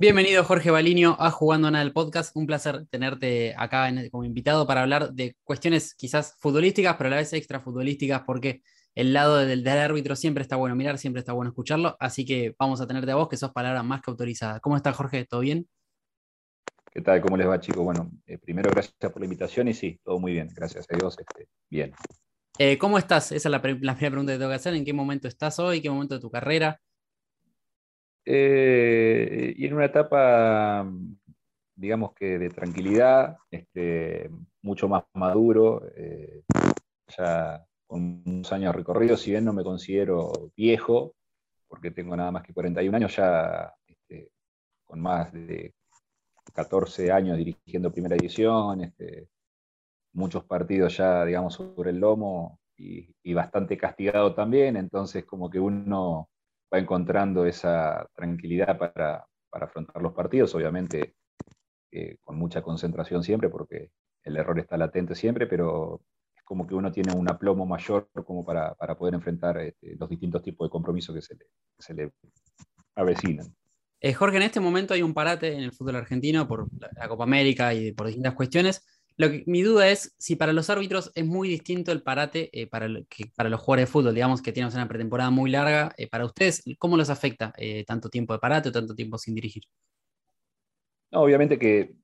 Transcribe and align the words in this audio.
Bienvenido 0.00 0.44
Jorge 0.44 0.70
Baliño 0.70 1.16
a 1.18 1.32
Jugando 1.32 1.68
Nada 1.72 1.82
del 1.82 1.92
Podcast. 1.92 2.36
Un 2.36 2.46
placer 2.46 2.86
tenerte 2.86 3.52
acá 3.58 3.90
como 4.12 4.22
invitado 4.22 4.64
para 4.64 4.82
hablar 4.82 5.12
de 5.12 5.34
cuestiones 5.42 5.92
quizás 5.96 6.36
futbolísticas, 6.38 6.94
pero 6.96 7.08
a 7.08 7.10
la 7.10 7.16
vez 7.16 7.32
extra 7.32 7.58
futbolísticas, 7.58 8.22
porque 8.24 8.62
el 8.94 9.12
lado 9.12 9.38
del, 9.38 9.66
árbitro 9.66 10.14
siempre 10.14 10.42
está 10.42 10.54
bueno 10.54 10.76
mirar, 10.76 10.98
siempre 10.98 11.18
está 11.18 11.32
bueno 11.32 11.50
escucharlo. 11.50 11.96
Así 11.98 12.24
que 12.24 12.54
vamos 12.60 12.80
a 12.80 12.86
tenerte 12.86 13.10
a 13.10 13.16
vos, 13.16 13.28
que 13.28 13.36
sos 13.36 13.50
palabra 13.50 13.82
más 13.82 14.00
que 14.00 14.12
autorizada. 14.12 14.60
¿Cómo 14.60 14.76
estás, 14.76 14.94
Jorge? 14.94 15.24
¿Todo 15.24 15.40
bien? 15.40 15.68
¿Qué 16.92 17.00
tal? 17.00 17.20
¿Cómo 17.20 17.36
les 17.36 17.48
va, 17.48 17.58
chicos? 17.58 17.82
Bueno, 17.82 18.08
eh, 18.26 18.38
primero 18.38 18.70
gracias 18.70 18.94
por 19.00 19.18
la 19.18 19.24
invitación 19.24 19.66
y 19.66 19.74
sí, 19.74 19.98
todo 20.04 20.20
muy 20.20 20.30
bien, 20.30 20.48
gracias 20.54 20.86
a 20.88 20.96
Dios, 20.96 21.18
este, 21.18 21.48
bien. 21.68 21.92
Eh, 22.56 22.78
¿Cómo 22.78 22.98
estás? 22.98 23.32
Esa 23.32 23.48
es 23.48 23.50
la, 23.52 23.60
primera 23.60 23.96
pregunta 23.96 24.32
que 24.32 24.38
tengo 24.38 24.50
que 24.50 24.56
hacer. 24.56 24.74
¿En 24.74 24.84
qué 24.84 24.92
momento 24.92 25.26
estás 25.26 25.58
hoy? 25.58 25.80
¿Qué 25.80 25.90
momento 25.90 26.14
de 26.14 26.20
tu 26.20 26.30
carrera? 26.30 26.80
Eh, 28.30 29.54
y 29.56 29.64
en 29.64 29.72
una 29.72 29.86
etapa, 29.86 30.86
digamos 31.74 32.12
que 32.12 32.38
de 32.38 32.50
tranquilidad, 32.50 33.38
este, 33.50 34.28
mucho 34.60 34.86
más 34.86 35.04
maduro, 35.14 35.82
eh, 35.96 36.42
ya 37.16 37.64
con 37.86 38.22
unos 38.26 38.52
años 38.52 38.76
recorridos, 38.76 39.22
si 39.22 39.30
bien 39.30 39.46
no 39.46 39.54
me 39.54 39.64
considero 39.64 40.52
viejo, 40.54 41.14
porque 41.68 41.90
tengo 41.90 42.14
nada 42.14 42.30
más 42.30 42.42
que 42.42 42.52
41 42.52 42.94
años, 42.98 43.16
ya 43.16 43.72
este, 43.86 44.30
con 44.84 45.00
más 45.00 45.32
de 45.32 45.72
14 46.52 47.10
años 47.10 47.38
dirigiendo 47.38 47.90
primera 47.90 48.16
edición, 48.16 48.82
este, 48.82 49.28
muchos 50.12 50.44
partidos 50.44 50.94
ya, 50.98 51.24
digamos, 51.24 51.54
sobre 51.54 51.92
el 51.92 51.98
lomo 51.98 52.60
y 52.76 53.32
bastante 53.32 53.78
castigado 53.78 54.34
también, 54.34 54.76
entonces 54.76 55.24
como 55.24 55.48
que 55.48 55.58
uno 55.58 56.28
va 56.72 56.78
encontrando 56.78 57.46
esa 57.46 58.08
tranquilidad 58.14 58.78
para, 58.78 59.24
afrontar 59.50 60.00
los 60.02 60.12
partidos, 60.12 60.54
obviamente 60.54 61.14
eh, 61.90 62.16
con 62.22 62.38
mucha 62.38 62.62
concentración 62.62 63.24
siempre, 63.24 63.48
porque 63.48 63.90
el 64.22 64.36
error 64.36 64.58
está 64.58 64.76
latente 64.76 65.14
siempre, 65.14 65.46
pero 65.46 66.02
es 66.36 66.42
como 66.44 66.66
que 66.66 66.74
uno 66.74 66.92
tiene 66.92 67.12
un 67.12 67.28
aplomo 67.28 67.66
mayor 67.66 68.08
como 68.24 68.44
para, 68.44 68.74
poder 68.96 69.14
enfrentar 69.14 69.58
este, 69.58 69.96
los 69.96 70.08
distintos 70.08 70.42
tipos 70.42 70.66
de 70.66 70.70
compromisos 70.70 71.14
que 71.14 71.22
se 71.78 71.94
le, 71.94 72.12
avecinan. 72.94 73.46
Eh, 74.00 74.12
Jorge, 74.12 74.36
en 74.36 74.42
este 74.44 74.60
momento 74.60 74.94
hay 74.94 75.02
un 75.02 75.14
parate 75.14 75.52
en 75.52 75.60
el 75.60 75.72
fútbol 75.72 75.96
argentino 75.96 76.46
por 76.46 76.68
la 76.96 77.08
Copa 77.08 77.24
América 77.24 77.74
y 77.74 77.92
por 77.92 78.06
distintas 78.06 78.34
cuestiones 78.34 78.97
mi 79.46 79.62
duda 79.62 79.88
es 79.88 80.14
si 80.16 80.36
para 80.36 80.52
los 80.52 80.70
árbitros 80.70 81.10
es 81.14 81.26
muy 81.26 81.48
distinto 81.48 81.90
el 81.90 82.02
parate 82.02 82.50
eh, 82.52 82.68
para, 82.68 82.88
para 83.34 83.48
los 83.48 83.60
jugadores 83.60 83.88
de 83.88 83.92
fútbol, 83.92 84.14
digamos 84.14 84.40
que 84.40 84.52
tienen 84.52 84.72
una 84.72 84.86
pretemporada 84.86 85.30
muy 85.30 85.50
larga. 85.50 85.92
Eh, 85.96 86.08
para 86.08 86.24
ustedes, 86.24 86.62
¿cómo 86.78 86.96
los 86.96 87.10
afecta 87.10 87.52
eh, 87.56 87.84
tanto 87.84 88.08
tiempo 88.08 88.32
de 88.32 88.38
parate 88.38 88.68
o 88.68 88.72
tanto 88.72 88.94
tiempo 88.94 89.18
sin 89.18 89.34
dirigir? 89.34 89.64
obviamente 91.10 91.58
que 91.58 91.94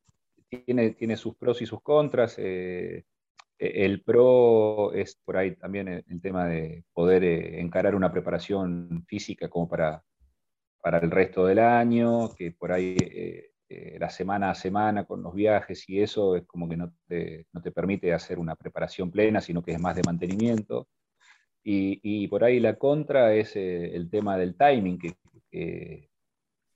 tiene, 0.64 0.90
tiene 0.92 1.16
sus 1.16 1.36
pros 1.36 1.60
y 1.62 1.66
sus 1.66 1.82
contras. 1.82 2.36
E, 2.38 3.04
el 3.58 4.02
pro 4.02 4.92
es 4.92 5.14
por 5.24 5.36
ahí 5.36 5.54
también 5.54 5.88
el, 5.88 6.20
tema 6.20 6.48
de 6.48 6.84
poder 6.92 7.22
encarar 7.22 7.94
una 7.94 8.10
preparación 8.10 9.04
física 9.06 9.48
como 9.48 9.68
para, 9.68 10.02
para 10.80 10.98
el 10.98 11.10
resto 11.10 11.46
del 11.46 11.60
año, 11.60 12.34
que 12.34 12.50
por 12.50 12.72
ahí 12.72 12.96
eh, 13.68 13.96
la 13.98 14.10
semana 14.10 14.50
a 14.50 14.54
semana 14.54 15.04
con 15.04 15.22
los 15.22 15.34
viajes 15.34 15.88
y 15.88 16.00
eso 16.00 16.36
es 16.36 16.46
como 16.46 16.68
que 16.68 16.76
no 16.76 16.92
te, 17.06 17.46
no 17.52 17.62
te 17.62 17.72
permite 17.72 18.12
hacer 18.12 18.38
una 18.38 18.56
preparación 18.56 19.10
plena, 19.10 19.40
sino 19.40 19.62
que 19.62 19.72
es 19.72 19.80
más 19.80 19.96
de 19.96 20.02
mantenimiento. 20.04 20.88
Y, 21.62 21.98
y 22.02 22.28
por 22.28 22.44
ahí 22.44 22.60
la 22.60 22.76
contra 22.76 23.34
es 23.34 23.56
eh, 23.56 23.96
el 23.96 24.10
tema 24.10 24.36
del 24.36 24.56
timing, 24.56 24.98
que, 24.98 26.10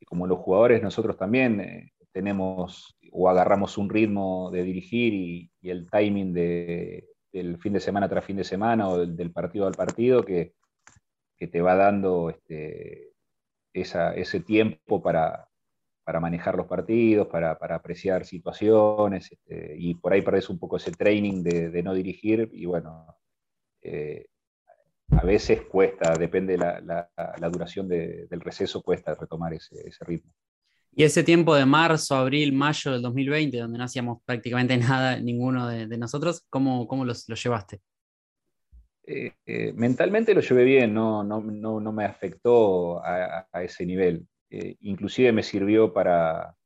como 0.07 0.27
los 0.27 0.39
jugadores 0.39 0.83
nosotros 0.83 1.19
también 1.19 1.61
eh, 1.61 1.93
tenemos 2.13 2.97
o 3.13 3.29
agarramos 3.29 3.77
un 3.77 3.91
ritmo 3.91 4.51
de 4.51 4.63
dirigir 4.63 5.13
y, 5.13 5.51
el 5.63 5.91
timing 5.91 6.33
de, 6.33 7.07
del 7.33 7.59
fin 7.59 7.75
de 7.75 7.81
semana 7.81 8.09
tras 8.09 8.25
fin 8.25 8.37
de 8.37 8.45
semana 8.45 8.89
o 8.89 9.07
del, 9.07 9.31
partido 9.31 9.67
al 9.67 9.75
partido 9.75 10.25
que, 10.25 10.55
que 11.37 11.49
te 11.49 11.61
va 11.61 11.75
dando 11.75 12.31
este, 12.31 13.13
ese 13.75 14.41
tiempo 14.41 15.03
para, 15.03 15.48
para 16.09 16.21
manejar 16.21 16.57
los 16.57 16.67
partidos, 16.67 17.27
para, 17.27 17.51
apreciar 17.51 18.25
situaciones, 18.25 19.31
este, 19.31 19.75
y 19.77 19.95
por 19.95 20.15
ahí 20.15 20.23
perdés 20.23 20.49
un 20.49 20.59
poco 20.59 20.79
ese 20.79 20.91
training 20.91 21.43
de, 21.43 21.83
no 21.83 21.93
dirigir, 21.93 22.49
y 22.51 22.65
bueno, 22.65 23.15
eh, 23.83 24.25
a 25.11 25.23
veces 25.27 25.61
cuesta, 25.71 26.15
depende 26.15 26.55
de 26.55 26.61
la, 26.61 27.51
duración 27.53 27.89
del 27.89 28.41
receso, 28.41 28.81
cuesta 28.81 29.13
retomar 29.17 29.53
ese, 29.53 29.77
ritmo. 30.01 30.33
Y 30.93 31.05
ese 31.05 31.23
tiempo 31.23 31.55
de 31.55 31.67
marzo, 31.67 32.15
abril, 32.15 32.55
mayo 32.55 32.93
del 32.93 33.03
2020, 33.03 33.59
donde 33.59 33.77
no 33.77 33.85
hacíamos 33.85 34.23
prácticamente 34.25 34.79
nada, 34.79 35.21
ninguno 35.21 35.69
de, 35.69 35.99
nosotros, 35.99 36.43
¿cómo, 36.49 36.89
cómo 36.89 37.05
los, 37.05 37.27
llevaste? 37.27 37.83
Eh, 39.07 39.33
eh, 39.45 39.75
mentalmente 39.75 40.33
lo 40.33 40.41
llevé 40.41 40.65
bien, 40.65 40.95
no, 40.95 41.23
no, 41.23 41.43
no, 41.43 41.93
me 41.93 42.07
afectó 42.07 43.05
a, 43.05 43.47
ese 43.63 43.85
nivel. 43.85 44.27
Eh, 44.51 44.77
inclusive 44.81 45.33
me 45.33 45.43
sirvió 45.43 45.93
para, 45.93 46.57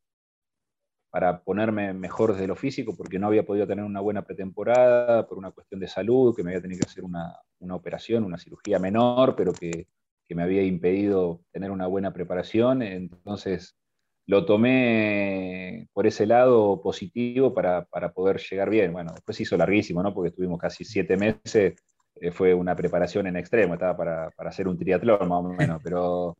para 1.12 1.42
ponerme 1.42 1.92
mejor 1.92 2.32
desde 2.32 2.46
lo 2.46 2.56
físico, 2.56 2.96
porque 2.96 3.18
no 3.18 3.26
había 3.26 3.44
podido 3.44 3.66
tener 3.66 3.84
una 3.84 4.00
buena 4.00 4.22
pretemporada 4.22 5.26
por 5.26 5.36
una 5.36 5.50
cuestión 5.50 5.78
de 5.78 5.86
salud, 5.86 6.34
que 6.34 6.42
me 6.42 6.52
había 6.52 6.62
tenido 6.62 6.78
que 6.78 6.90
hacer 6.90 7.04
una, 7.04 7.38
operación, 7.70 8.24
una 8.24 8.38
cirugía 8.38 8.78
menor, 8.78 9.36
pero 9.36 9.52
que, 9.52 9.86
me 10.34 10.42
había 10.42 10.62
impedido 10.62 11.42
tener 11.52 11.70
una 11.70 11.86
buena 11.86 12.14
preparación. 12.14 12.80
Entonces 12.80 13.76
lo 14.24 14.46
tomé 14.46 15.90
por 15.92 16.06
ese 16.06 16.24
lado 16.24 16.80
positivo 16.80 17.52
para, 17.52 17.84
poder 18.14 18.40
llegar 18.40 18.70
bien. 18.70 18.94
Bueno, 18.94 19.12
después 19.12 19.38
hizo 19.42 19.58
larguísimo, 19.58 20.02
¿no? 20.02 20.14
porque 20.14 20.30
estuvimos 20.30 20.58
casi 20.58 20.86
siete 20.86 21.18
meses, 21.18 21.74
eh, 22.14 22.30
fue 22.30 22.54
una 22.54 22.74
preparación 22.74 23.26
en 23.26 23.36
extremo, 23.36 23.74
estaba 23.74 23.94
para, 23.94 24.30
para 24.30 24.48
hacer 24.48 24.66
un 24.66 24.78
triatlón 24.78 25.28
más 25.28 25.44
o 25.44 25.48
menos, 25.50 25.82
pero 25.84 26.38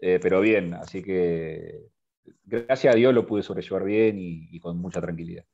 eh, 0.00 0.18
pero 0.20 0.40
bien, 0.40 0.74
así 0.74 1.02
que 1.02 1.88
gracias 2.44 2.94
a 2.94 2.96
Dios 2.96 3.14
lo 3.14 3.26
pude 3.26 3.42
sobrellevar 3.42 3.84
bien 3.84 4.16
y, 4.18 4.58
con 4.60 4.78
mucha 4.78 5.00
tranquilidad. 5.00 5.44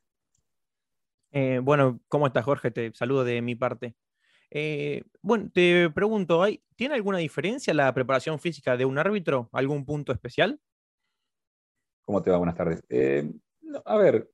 Eh, 1.32 1.60
bueno, 1.62 2.00
¿cómo 2.08 2.26
estás, 2.26 2.44
Jorge? 2.44 2.70
Te 2.70 2.92
saludo 2.94 3.24
de 3.24 3.42
mi 3.42 3.54
parte. 3.54 3.94
Eh, 4.50 5.02
bueno, 5.20 5.50
te 5.52 5.90
pregunto, 5.90 6.44
¿tiene 6.76 6.94
alguna 6.94 7.18
diferencia 7.18 7.74
la 7.74 7.92
preparación 7.92 8.38
física 8.38 8.76
de 8.76 8.84
un 8.84 8.98
árbitro? 8.98 9.48
¿Algún 9.52 9.84
punto 9.84 10.12
especial? 10.12 10.60
¿Cómo 12.02 12.22
te 12.22 12.30
va? 12.30 12.36
Buenas 12.36 12.56
tardes. 12.56 12.84
a 13.84 13.96
ver, 13.96 14.30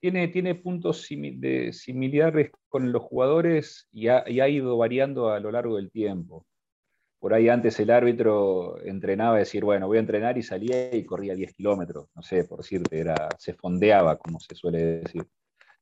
tiene, 0.00 0.28
tiene 0.28 0.54
puntos 0.54 1.06
de 1.10 1.72
similares 1.72 2.50
con 2.68 2.90
los 2.90 3.02
jugadores 3.02 3.86
y 3.92 4.08
ha, 4.08 4.48
ido 4.48 4.78
variando 4.78 5.28
a 5.28 5.40
lo 5.40 5.50
largo 5.50 5.76
del 5.76 5.90
tiempo 5.90 6.46
por 7.20 7.34
ahí 7.34 7.50
antes 7.50 7.78
el 7.78 7.90
árbitro 7.90 8.82
entrenaba, 8.82 9.38
decir, 9.38 9.62
bueno, 9.62 9.86
voy 9.86 9.98
a 9.98 10.00
entrenar 10.00 10.38
y 10.38 10.42
salía 10.42 10.94
y 10.94 11.04
corría 11.04 11.34
10 11.34 11.52
kilómetros, 11.52 12.08
no 12.14 12.22
sé, 12.22 12.44
por 12.44 12.60
decirte, 12.60 12.98
era, 12.98 13.28
se 13.38 13.52
fondeaba, 13.52 14.16
como 14.16 14.40
se 14.40 14.54
suele 14.54 14.82
decir. 15.02 15.26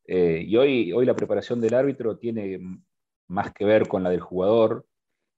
Eh, 0.05 0.43
y 0.45 0.57
hoy, 0.57 0.93
hoy 0.93 1.07
la 1.07 1.15
preparación 1.15 1.61
del 1.61 1.75
árbitro 1.75 2.19
tiene 2.19 2.59
más 3.29 3.53
que 3.53 3.65
ver 3.65 3.87
con 3.87 4.03
la 4.03 4.11
del 4.11 4.21
jugador, 4.21 4.85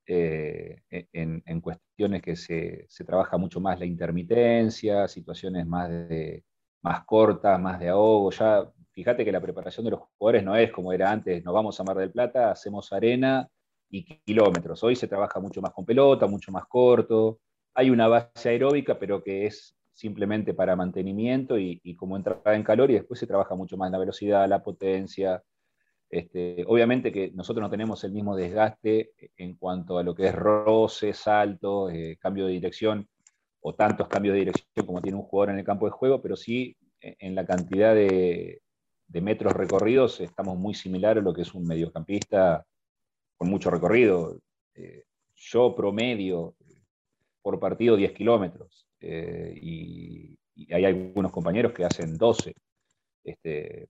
eh, 0.07 0.83
en, 0.91 1.61
cuestiones 1.61 2.23
que 2.23 2.35
se, 2.35 2.89
trabaja 3.07 3.37
mucho 3.37 3.61
más 3.61 3.79
la 3.79 3.87
intermitencia, 3.87 5.07
situaciones 5.07 5.67
más, 5.67 5.91
de, 5.91 6.45
más 6.83 7.05
cortas, 7.05 7.61
más 7.61 7.79
de 7.79 7.91
ahogo. 7.91 8.31
Ya 8.31 8.73
fíjate 8.93 9.25
que 9.25 9.33
la 9.33 9.41
preparación 9.41 9.85
de 9.85 9.93
los 9.93 10.01
jugadores 10.01 10.45
no 10.45 10.57
es 10.57 10.73
como 10.73 10.93
era 10.93 11.11
antes, 11.13 11.45
nos 11.45 11.55
vamos 11.55 11.79
a 11.79 11.85
Mar 11.85 11.99
del 11.99 12.11
Plata, 12.11 12.51
hacemos 12.51 12.93
arena 12.93 13.49
y 13.91 14.05
kilómetros. 14.05 14.83
Hoy 14.85 14.97
se 14.97 15.09
trabaja 15.09 15.41
mucho 15.41 15.61
más 15.61 15.73
con 15.73 15.85
pelota, 15.85 16.27
mucho 16.27 16.53
más 16.53 16.67
corto. 16.67 17.41
Hay 17.75 17.91
una 17.91 18.09
base 18.09 18.49
aeróbica, 18.49 18.99
pero 18.99 19.23
que 19.23 19.47
es 19.47 19.77
simplemente 19.93 20.55
para 20.55 20.77
mantenimiento 20.77 21.59
y, 21.59 21.81
como 21.97 22.17
entrada 22.17 22.55
en 22.55 22.63
calor 22.63 22.91
y 22.91 22.95
después 22.95 23.21
se 23.21 23.27
trabaja 23.27 23.55
mucho 23.55 23.77
más 23.77 23.91
la 23.91 23.99
velocidad, 23.99 24.49
la 24.49 24.63
potencia. 24.63 25.43
Este, 26.09 26.65
obviamente 26.67 27.13
que 27.13 27.31
nosotros 27.33 27.63
no 27.63 27.71
tenemos 27.71 28.03
el 28.03 28.13
mismo 28.13 28.35
desgaste 28.35 29.13
en 29.37 29.55
cuanto 29.57 29.99
a 29.99 30.03
lo 30.03 30.15
que 30.15 30.27
es 30.27 30.35
roce, 30.35 31.13
salto, 31.13 31.91
eh, 31.91 32.17
cambio 32.21 32.47
de 32.47 32.53
dirección 32.53 33.09
o 33.61 33.75
tantos 33.75 34.09
cambios 34.09 34.33
de 34.35 34.41
dirección 34.41 34.87
como 34.87 35.03
tiene 35.03 35.19
un 35.19 35.25
jugador 35.25 35.51
en 35.51 35.59
el 35.59 35.65
campo 35.65 35.87
de 35.87 35.93
juego, 35.93 36.21
pero 36.21 36.35
sí 36.37 36.77
eh, 37.01 37.17
en 37.21 37.35
la 37.35 37.45
cantidad 37.45 37.95
de, 37.95 38.63
de 39.07 39.21
metros 39.21 39.53
recorridos 39.53 40.21
estamos 40.21 40.57
muy 40.59 40.75
similares 40.75 41.21
a 41.23 41.25
lo 41.25 41.35
que 41.35 41.43
es 41.43 41.55
un 41.55 41.67
mediocampista 41.67 42.67
con 43.41 43.49
mucho 43.49 43.71
recorrido. 43.71 44.39
Eh, 44.75 45.05
yo 45.35 45.75
promedio 45.75 46.55
por 47.41 47.59
partido 47.59 47.97
10 47.97 48.13
kilómetros 48.13 48.87
eh, 49.01 49.59
y, 49.61 50.37
hay 50.71 50.85
algunos 50.85 51.33
compañeros 51.33 51.73
que 51.73 51.87
hacen 51.87 52.19
12. 52.19 52.55
Este, 53.25 53.89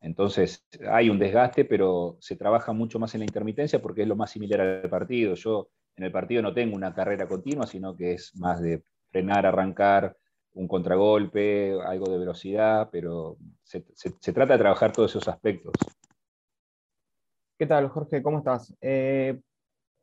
entonces 0.00 0.64
hay 0.90 1.10
un 1.10 1.18
desgaste, 1.18 1.66
pero 1.66 2.16
se 2.18 2.34
trabaja 2.34 2.72
mucho 2.72 2.98
más 2.98 3.14
en 3.14 3.20
la 3.20 3.26
intermitencia 3.26 3.82
porque 3.82 4.02
es 4.02 4.08
lo 4.08 4.16
más 4.16 4.30
similar 4.30 4.58
al 4.62 4.88
partido. 4.88 5.34
Yo 5.34 5.68
en 5.96 6.04
el 6.04 6.10
partido 6.10 6.40
no 6.40 6.54
tengo 6.54 6.74
una 6.74 6.94
carrera 6.94 7.28
continua, 7.28 7.66
sino 7.66 7.94
que 7.94 8.14
es 8.14 8.34
más 8.36 8.62
de 8.62 8.82
frenar, 9.10 9.44
arrancar, 9.44 10.16
un 10.54 10.66
contragolpe, 10.66 11.78
algo 11.84 12.10
de 12.10 12.18
velocidad, 12.18 12.88
pero 12.90 13.36
se, 13.62 13.82
trata 14.32 14.54
de 14.54 14.58
trabajar 14.58 14.92
todos 14.92 15.10
esos 15.10 15.28
aspectos. 15.28 15.74
¿Qué 17.58 17.66
tal, 17.66 17.88
Jorge? 17.88 18.22
¿Cómo 18.22 18.38
estás? 18.38 18.72
Eh, 18.80 19.40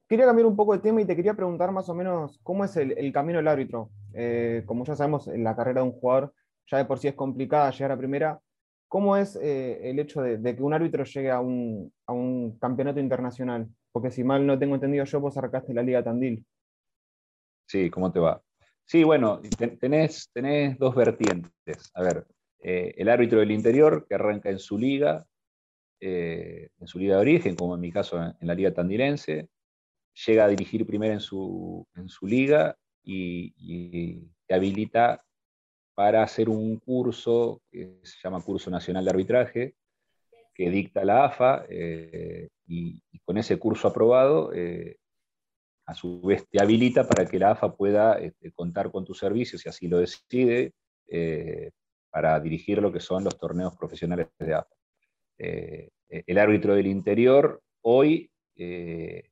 quería 0.09 0.25
cambiar 0.25 0.45
un 0.45 0.57
poco 0.57 0.73
de 0.73 0.79
tema 0.79 1.01
y 1.01 1.05
te 1.05 1.15
quería 1.15 1.35
preguntar 1.35 1.71
más 1.71 1.87
o 1.87 1.95
menos 1.95 2.37
cómo 2.43 2.65
es 2.65 2.75
el, 2.75 3.13
camino 3.13 3.37
del 3.37 3.47
árbitro. 3.47 3.91
Eh, 4.13 4.63
como 4.65 4.83
ya 4.83 4.93
sabemos, 4.93 5.29
en 5.29 5.45
la 5.45 5.55
carrera 5.55 5.79
de 5.79 5.87
un 5.87 5.93
jugador 5.93 6.33
ya 6.69 6.79
de 6.79 6.85
por 6.85 6.99
sí 6.99 7.07
es 7.07 7.13
complicada 7.13 7.71
llegar 7.71 7.93
a 7.93 7.97
primera. 7.97 8.41
¿Cómo 8.89 9.15
es 9.15 9.37
eh, 9.37 9.89
el 9.89 9.99
hecho 9.99 10.21
de, 10.21 10.53
que 10.53 10.61
un 10.61 10.73
árbitro 10.73 11.05
llegue 11.05 11.31
a 11.31 11.39
un, 11.39 12.57
campeonato 12.59 12.99
internacional? 12.99 13.69
Porque 13.93 14.11
si 14.11 14.25
mal 14.25 14.45
no 14.45 14.59
tengo 14.59 14.75
entendido 14.75 15.05
yo, 15.05 15.21
vos 15.21 15.37
arrancaste 15.37 15.73
la 15.73 15.81
Liga 15.81 16.03
Tandil. 16.03 16.45
Sí, 17.69 17.89
¿cómo 17.89 18.11
te 18.11 18.19
va? 18.19 18.41
Sí, 18.83 19.05
bueno, 19.05 19.39
tenés, 19.79 20.29
dos 20.77 20.93
vertientes. 20.93 21.89
A 21.93 22.03
ver, 22.03 22.27
el 22.59 23.07
árbitro 23.07 23.39
del 23.39 23.51
interior 23.51 24.05
que 24.09 24.15
arranca 24.15 24.49
en 24.49 24.59
su 24.59 24.77
liga, 24.77 25.25
eh, 25.99 26.69
en 26.79 26.87
su 26.87 26.99
liga 26.99 27.15
de 27.15 27.21
origen, 27.21 27.55
como 27.55 27.75
en 27.75 27.81
mi 27.81 27.91
caso 27.91 28.21
en, 28.21 28.35
la 28.41 28.55
liga 28.55 28.73
tandilense, 28.73 29.49
llega 30.25 30.45
a 30.45 30.47
dirigir 30.47 30.85
primero 30.85 31.13
en 31.13 31.19
su, 31.19 31.87
liga 32.23 32.77
y, 33.03 34.21
te 34.47 34.53
habilita 34.53 35.23
para 35.95 36.21
hacer 36.23 36.49
un 36.49 36.77
curso 36.77 37.61
que 37.71 37.99
se 38.03 38.17
llama 38.23 38.41
Curso 38.41 38.69
Nacional 38.69 39.03
de 39.05 39.11
Arbitraje, 39.11 39.75
que 40.53 40.69
dicta 40.69 41.03
la 41.03 41.25
AFA, 41.25 41.65
eh, 41.69 42.49
y, 42.67 43.01
con 43.25 43.37
ese 43.37 43.57
curso 43.57 43.87
aprobado 43.87 44.51
a 45.85 45.93
su 45.93 46.21
vez 46.21 46.47
te 46.49 46.61
habilita 46.61 47.07
para 47.07 47.25
que 47.25 47.39
la 47.39 47.51
AFA 47.51 47.75
pueda 47.75 48.17
este, 48.17 48.51
contar 48.51 48.91
con 48.91 49.05
tus 49.05 49.19
servicios, 49.19 49.61
si 49.61 49.69
así 49.69 49.87
lo 49.87 49.99
decide, 49.99 50.73
eh, 51.07 51.71
para 52.09 52.39
dirigir 52.39 52.81
lo 52.81 52.91
que 52.91 52.99
son 52.99 53.23
los 53.23 53.37
torneos 53.37 53.75
profesionales 53.77 54.27
de 54.39 54.53
AFA. 54.55 54.74
Eh, 55.37 55.89
el 56.09 56.37
árbitro 56.37 56.75
del 56.75 56.87
interior 56.87 57.61
hoy 57.81 58.29
eh, 58.55 59.29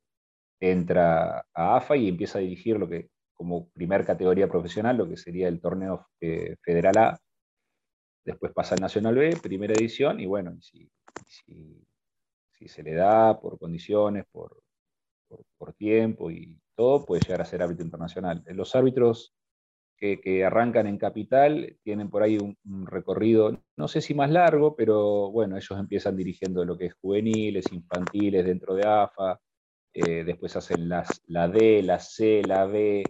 entra 0.60 1.46
a 1.54 1.76
AFA 1.76 1.96
y 1.96 2.08
empieza 2.08 2.38
a 2.38 2.42
dirigir 2.42 2.78
lo 2.78 2.88
que, 2.88 3.10
como 3.34 3.68
primer 3.70 4.04
categoría 4.04 4.48
profesional, 4.48 4.96
lo 4.96 5.08
que 5.08 5.16
sería 5.16 5.48
el 5.48 5.60
torneo 5.60 6.08
Federal 6.18 6.98
A. 6.98 7.20
Después 8.24 8.52
pasa 8.52 8.74
al 8.74 8.80
Nacional 8.80 9.14
B, 9.14 9.36
primera 9.42 9.74
edición, 9.74 10.18
y 10.18 10.26
bueno, 10.26 10.56
si, 10.60 10.90
se 12.66 12.82
le 12.82 12.94
da 12.94 13.38
por 13.38 13.58
condiciones, 13.58 14.24
por, 14.32 14.62
por, 15.58 15.74
tiempo 15.74 16.30
y 16.30 16.58
todo, 16.74 17.04
puede 17.04 17.20
llegar 17.20 17.42
a 17.42 17.44
ser 17.44 17.62
árbitro 17.62 17.84
internacional. 17.84 18.42
Los 18.46 18.74
árbitros 18.74 19.34
que, 20.22 20.44
arrancan 20.44 20.86
en 20.86 20.98
capital 20.98 21.76
tienen 21.82 22.10
por 22.10 22.22
ahí 22.22 22.38
un, 22.38 22.86
recorrido, 22.86 23.58
no 23.76 23.88
sé 23.88 24.00
si 24.00 24.14
más 24.14 24.30
largo, 24.30 24.76
pero 24.76 25.30
bueno, 25.30 25.56
ellos 25.56 25.78
empiezan 25.78 26.16
dirigiendo 26.16 26.64
lo 26.64 26.76
que 26.76 26.86
es 26.86 26.94
juveniles, 26.94 27.72
infantiles 27.72 28.44
dentro 28.44 28.74
de 28.74 28.86
AFA, 28.86 29.40
eh, 29.94 30.24
después 30.24 30.54
hacen 30.56 30.88
las, 30.88 31.22
la 31.26 31.48
D, 31.48 31.82
la 31.82 31.98
C, 31.98 32.42
la 32.46 32.66
B, 32.66 33.04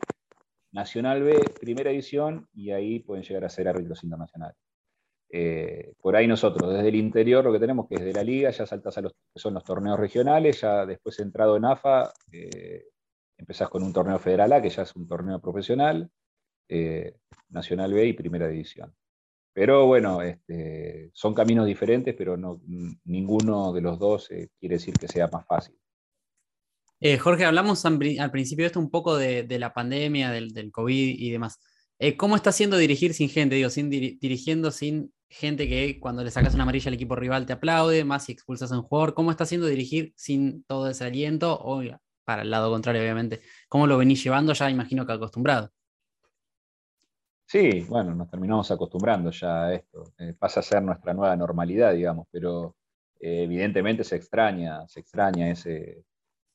Nacional 0.73 1.23
B, 1.23 1.41
primera 1.61 1.91
edición, 1.91 2.49
y 2.53 2.71
ahí 2.71 3.01
pueden 3.01 3.25
llegar 3.25 3.45
a 3.45 3.49
ser 3.49 3.69
árbitros 3.69 4.03
internacionales. 4.05 4.57
Eh, 5.31 5.95
por 6.01 6.15
ahí 6.15 6.27
nosotros, 6.27 6.73
desde 6.73 6.89
el 6.89 6.97
interior, 6.97 7.45
lo 7.45 7.53
que 7.53 7.59
tenemos 7.59 7.89
que 7.89 7.97
es 7.97 8.05
de 8.05 8.13
la 8.13 8.23
liga, 8.23 8.51
ya 8.51 8.67
saltas 8.67 8.99
a 8.99 9.01
los 9.01 9.13
que 9.13 9.41
son 9.41 9.55
los 9.55 9.65
torneos 9.65 9.99
regionales, 9.99 10.61
ya 10.61 10.85
después 10.87 11.19
entrado 11.21 11.57
en 11.57 11.65
AFA, 11.65 12.13
eh, 12.31 12.85
empezás 13.37 13.69
con 13.69 13.83
un 13.83 13.93
torneo 13.93 14.19
federal 14.19 14.53
A, 14.53 14.63
que 14.63 14.71
ya 14.71 14.83
es 14.83 14.95
un 14.95 15.07
torneo 15.09 15.41
profesional, 15.41 16.11
eh, 16.69 17.17
Nacional 17.49 17.93
B 17.93 18.07
y 18.07 18.13
Primera 18.13 18.49
División. 18.49 18.95
Pero 19.53 19.87
bueno, 19.87 20.21
este, 20.23 21.11
son 21.13 21.33
caminos 21.33 21.67
diferentes, 21.67 22.15
pero 22.17 22.37
no, 22.37 22.61
ninguno 23.05 23.73
de 23.73 23.81
los 23.81 23.99
dos 23.99 24.29
quiere 24.29 24.77
decir 24.77 24.95
que 24.95 25.07
sea 25.07 25.29
más 25.29 25.47
fácil. 25.47 25.77
Jorge, 27.21 27.45
hablamos 27.45 27.85
al 27.85 28.31
principio 28.33 28.65
de 28.65 28.69
esto 28.69 28.81
un 28.81 28.91
poco 28.91 29.17
de, 29.17 29.47
la 29.59 29.75
pandemia, 29.75 30.31
del, 30.31 30.73
COVID 30.73 31.15
y 31.19 31.31
demás. 31.31 31.61
¿Cómo 32.17 32.35
está 32.35 32.51
haciendo 32.51 32.79
dirigir 32.79 33.15
sin 33.15 33.29
gente? 33.29 33.55
Digo, 33.55 33.69
sin 33.71 33.91
dirigiendo 33.91 34.71
sin 34.71 35.13
gente 35.35 35.69
que 35.69 35.99
cuando 35.99 36.23
le 36.23 36.31
sacas 36.31 36.55
una 36.55 36.63
amarilla 36.63 36.89
al 36.89 36.95
equipo 36.95 37.17
rival 37.17 37.45
te 37.47 37.53
aplaude, 37.53 38.05
más 38.05 38.25
si 38.25 38.33
expulsas 38.33 38.73
a 38.73 38.79
un 38.79 38.83
jugador. 38.83 39.15
¿Cómo 39.15 39.31
está 39.31 39.45
haciendo 39.45 39.67
dirigir 39.67 40.13
sin 40.17 40.65
todo 40.65 40.89
ese 40.89 41.05
aliento? 41.05 41.59
O 41.61 41.83
para 42.25 42.43
el 42.43 42.51
lado 42.51 42.71
contrario, 42.71 43.03
obviamente. 43.03 43.41
¿Cómo 43.69 43.87
lo 43.87 43.99
venís 43.99 44.23
llevando? 44.23 44.53
Ya 44.53 44.71
imagino 44.71 45.07
que 45.07 45.13
acostumbrado. 45.13 45.71
Sí, 47.55 47.83
bueno, 47.89 48.17
nos 48.17 48.29
terminamos 48.29 48.69
acostumbrando 48.73 49.31
ya 49.31 49.67
a 49.67 49.75
esto. 49.75 50.03
Eh, 50.19 50.35
pasa 50.37 50.59
a 50.59 50.63
ser 50.65 50.83
nuestra 50.83 51.15
nueva 51.15 51.37
normalidad, 51.37 51.95
digamos, 51.95 52.27
pero 52.29 52.75
eh, 53.21 53.45
evidentemente 53.45 54.03
se 54.03 54.17
extraña, 54.17 54.89
se 54.89 54.99
extraña 54.99 55.49
ese, 55.49 56.03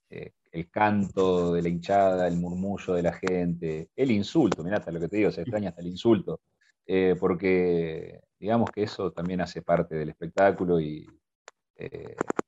eh, 0.09 0.33
el 0.51 0.69
canto 0.69 1.53
de 1.53 1.61
la 1.61 1.69
hinchada, 1.69 2.27
el 2.27 2.35
murmullo 2.35 2.95
de 2.95 3.03
la 3.03 3.13
gente, 3.13 3.87
el 3.95 4.11
insulto, 4.11 4.61
mirá 4.61 4.79
hasta 4.79 4.91
lo 4.91 4.99
que 4.99 5.07
te 5.07 5.15
digo, 5.15 5.31
se 5.31 5.43
extraña 5.43 5.69
hasta 5.69 5.79
el 5.79 5.87
insulto, 5.87 6.41
porque 7.17 8.19
digamos 8.37 8.69
que 8.69 8.83
eso 8.83 9.13
también 9.13 9.39
hace 9.39 9.61
parte 9.61 9.95
del 9.95 10.09
espectáculo 10.09 10.81
y 10.81 11.07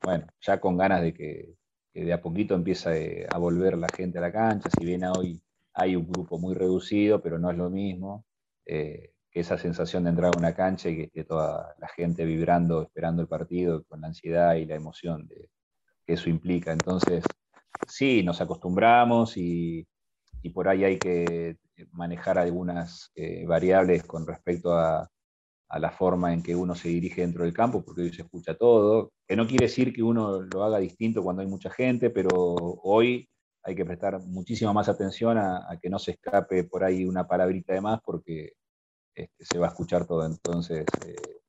bueno, 0.04 0.28
ya 0.42 0.60
con 0.60 0.76
ganas 0.78 1.02
de 1.04 1.14
que, 1.14 1.56
de 1.94 2.12
a 2.12 2.22
poquito 2.22 2.56
empiece 2.56 3.26
a 3.32 3.38
volver 3.38 3.78
la 3.78 3.88
gente 3.96 4.18
a 4.18 4.22
la 4.22 4.32
cancha, 4.34 4.70
si 4.78 4.86
bien 4.86 5.06
hoy 5.06 5.42
hay 5.74 5.96
un 5.96 6.06
grupo 6.06 6.38
muy 6.38 6.54
reducido, 6.54 7.22
pero 7.22 7.40
no 7.40 7.50
es 7.50 7.58
lo 7.58 7.70
mismo, 7.70 8.26
eh, 8.66 9.14
esa 9.32 9.58
sensación 9.58 10.04
de 10.04 10.10
entrar 10.12 10.34
a 10.34 10.38
una 10.38 10.54
cancha 10.54 10.90
y 10.90 11.08
que 11.10 11.24
toda 11.24 11.76
la 11.80 11.88
gente 11.90 12.26
vibrando, 12.26 12.84
esperando 12.84 13.22
el 13.22 13.28
partido, 13.28 13.84
con 13.86 14.02
la 14.02 14.08
ansiedad 14.08 14.56
y 14.56 14.66
la 14.66 14.76
emoción 14.76 15.28
de, 15.28 15.50
que 16.06 16.14
eso 16.14 16.30
implica. 16.30 16.72
Entonces, 16.72 17.26
sí, 17.88 18.24
nos 18.24 18.42
acostumbramos 18.42 19.38
y, 19.38 19.88
por 20.54 20.68
ahí 20.68 20.84
hay 20.84 20.98
que 20.98 21.58
manejar 21.92 22.38
algunas 22.38 23.12
eh, 23.16 23.46
variables 23.46 24.04
con 24.04 24.26
respecto 24.26 24.74
a, 24.74 25.10
a 25.72 25.80
la 25.80 25.90
forma 25.90 26.34
en 26.34 26.44
que 26.44 26.54
uno 26.54 26.76
se 26.76 26.90
dirige 26.90 27.22
dentro 27.22 27.46
del 27.46 27.54
campo, 27.54 27.82
porque 27.84 28.02
hoy 28.02 28.14
se 28.14 28.24
escucha 28.24 28.56
todo, 28.56 29.14
que 29.26 29.38
no 29.38 29.48
quiere 29.48 29.68
decir 29.68 29.94
que 29.94 30.04
uno 30.04 30.42
lo 30.42 30.64
haga 30.66 30.80
distinto 30.80 31.24
cuando 31.24 31.42
hay 31.42 31.48
mucha 31.48 31.70
gente, 31.70 32.10
pero 32.10 32.30
hoy 32.84 33.30
hay 33.64 33.76
que 33.76 33.86
prestar 33.86 34.20
muchísima 34.22 34.74
más 34.74 34.90
atención 34.90 35.38
a, 35.38 35.78
que 35.82 35.90
no 35.90 36.00
se 36.00 36.12
escape 36.12 36.64
por 36.64 36.84
ahí 36.84 37.06
una 37.06 37.28
palabrita 37.28 37.74
de 37.74 37.82
más, 37.82 38.02
porque 38.04 38.54
este, 39.16 39.46
se 39.46 39.60
va 39.60 39.68
a 39.68 39.70
escuchar 39.70 40.06
todo. 40.06 40.26
Entonces, 40.26 40.86
eh, 41.06 41.42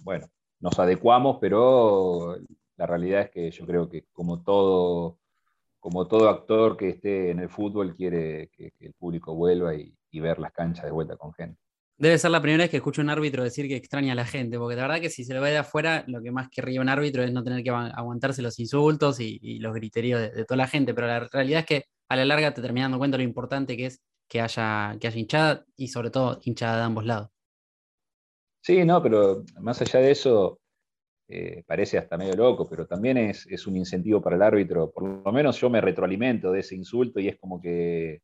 bueno, 0.00 0.26
nos 0.60 0.78
adecuamos, 0.78 1.38
pero 1.40 2.36
la 2.76 2.86
realidad 2.86 3.22
es 3.22 3.30
que 3.30 3.50
yo 3.50 3.66
creo 3.66 3.88
que 3.88 4.06
como 4.12 4.42
todo, 4.42 5.18
como 5.80 6.06
todo 6.08 6.28
actor 6.28 6.76
que 6.76 6.90
esté 6.90 7.30
en 7.30 7.40
el 7.40 7.48
fútbol 7.50 7.94
quiere 7.94 8.50
que, 8.50 8.72
el 8.80 8.94
público 8.94 9.34
vuelva 9.34 9.74
y 9.74 10.20
ver 10.20 10.38
las 10.38 10.52
canchas 10.52 10.86
de 10.86 10.92
vuelta 10.92 11.16
con 11.16 11.32
gente. 11.34 11.60
Debe 12.00 12.16
ser 12.16 12.30
la 12.30 12.40
primera 12.40 12.64
vez 12.64 12.70
que 12.70 12.78
escucho 12.78 13.02
a 13.02 13.04
un 13.04 13.10
árbitro 13.10 13.44
decir 13.44 13.68
que 13.68 13.76
extraña 13.76 14.12
a 14.12 14.16
la 14.16 14.24
gente, 14.24 14.58
porque 14.58 14.74
la 14.74 14.82
verdad 14.82 15.02
que 15.02 15.10
si 15.10 15.22
se 15.22 15.34
lo 15.34 15.42
ve 15.42 15.50
de 15.50 15.58
afuera, 15.58 16.02
lo 16.06 16.22
que 16.22 16.30
más 16.30 16.48
querría 16.48 16.80
un 16.80 16.88
árbitro 16.88 17.22
es 17.22 17.30
no 17.30 17.44
tener 17.44 17.62
que 17.62 17.68
aguantarse 17.68 18.40
los 18.40 18.58
insultos 18.58 19.20
y, 19.20 19.58
los 19.58 19.74
griterios 19.74 20.18
de, 20.18 20.46
toda 20.46 20.56
la 20.56 20.66
gente, 20.66 20.94
pero 20.94 21.08
la 21.08 21.28
realidad 21.30 21.60
es 21.60 21.66
que 21.66 21.84
a 22.08 22.16
la 22.16 22.24
larga 22.24 22.54
te 22.54 22.62
terminas 22.62 22.86
dando 22.86 22.96
cuenta 22.96 23.18
lo 23.18 23.22
importante 23.22 23.76
que 23.76 23.84
es 23.84 24.00
que 24.26 24.40
haya, 24.40 24.96
que 24.98 25.08
haya 25.08 25.18
hinchada 25.18 25.66
y 25.76 25.88
sobre 25.88 26.08
todo 26.08 26.40
hinchada 26.42 26.78
de 26.78 26.82
ambos 26.84 27.04
lados. 27.04 27.28
Sí, 28.62 28.82
no, 28.86 29.02
pero 29.02 29.44
más 29.60 29.82
allá 29.82 30.00
de 30.00 30.12
eso, 30.12 30.58
eh, 31.28 31.64
parece 31.66 31.98
hasta 31.98 32.16
medio 32.16 32.34
loco, 32.34 32.66
pero 32.66 32.86
también 32.86 33.18
es, 33.18 33.46
es, 33.46 33.66
un 33.66 33.76
incentivo 33.76 34.22
para 34.22 34.36
el 34.36 34.42
árbitro. 34.42 34.90
Por 34.90 35.02
lo 35.22 35.32
menos 35.32 35.60
yo 35.60 35.68
me 35.68 35.82
retroalimento 35.82 36.50
de 36.50 36.60
ese 36.60 36.76
insulto 36.76 37.20
y 37.20 37.28
es 37.28 37.36
como 37.36 37.60
que 37.60 38.22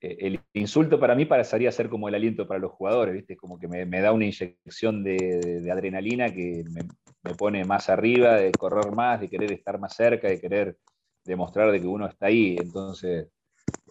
el 0.00 0.40
insulto 0.54 0.98
para 0.98 1.14
mí 1.14 1.26
pasaría 1.26 1.70
ser 1.70 1.90
como 1.90 2.08
el 2.08 2.14
aliento 2.14 2.46
para 2.48 2.60
los 2.60 2.72
jugadores, 2.72 3.14
¿viste? 3.14 3.36
Como 3.36 3.58
que 3.58 3.68
me, 3.68 4.00
da 4.00 4.12
una 4.12 4.24
inyección 4.24 5.04
de, 5.04 5.68
adrenalina 5.70 6.32
que 6.32 6.64
me, 6.70 7.34
pone 7.34 7.64
más 7.64 7.90
arriba, 7.90 8.36
de 8.36 8.50
correr 8.52 8.92
más, 8.92 9.20
de 9.20 9.28
querer 9.28 9.52
estar 9.52 9.78
más 9.78 9.94
cerca, 9.94 10.28
de 10.28 10.40
querer 10.40 10.78
demostrar 11.24 11.70
de 11.70 11.80
que 11.80 11.86
uno 11.86 12.06
está 12.06 12.26
ahí. 12.26 12.56
Entonces, 12.58 13.28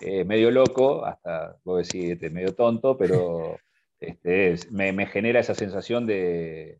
eh, 0.02 0.26
medio 0.26 0.50
loco, 0.50 1.06
hasta 1.06 1.58
vos 1.64 1.88
decís, 1.88 2.12
este, 2.12 2.32
medio 2.32 2.56
tonto, 2.56 2.98
pero 2.98 3.58
este, 4.00 4.56
me, 4.72 5.06
genera 5.06 5.40
esa 5.42 5.54
sensación 5.54 6.08
de, 6.08 6.80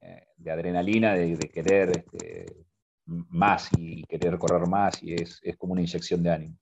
eh, 0.00 0.26
adrenalina, 0.50 1.14
de, 1.14 1.36
querer 1.52 1.90
este, 1.90 2.46
más 3.04 3.68
y 3.76 4.04
querer 4.04 4.38
correr 4.38 4.66
más, 4.68 5.02
y 5.02 5.14
es 5.14 5.40
como 5.58 5.74
una 5.74 5.82
inyección 5.82 6.22
de 6.22 6.30
ánimo. 6.30 6.56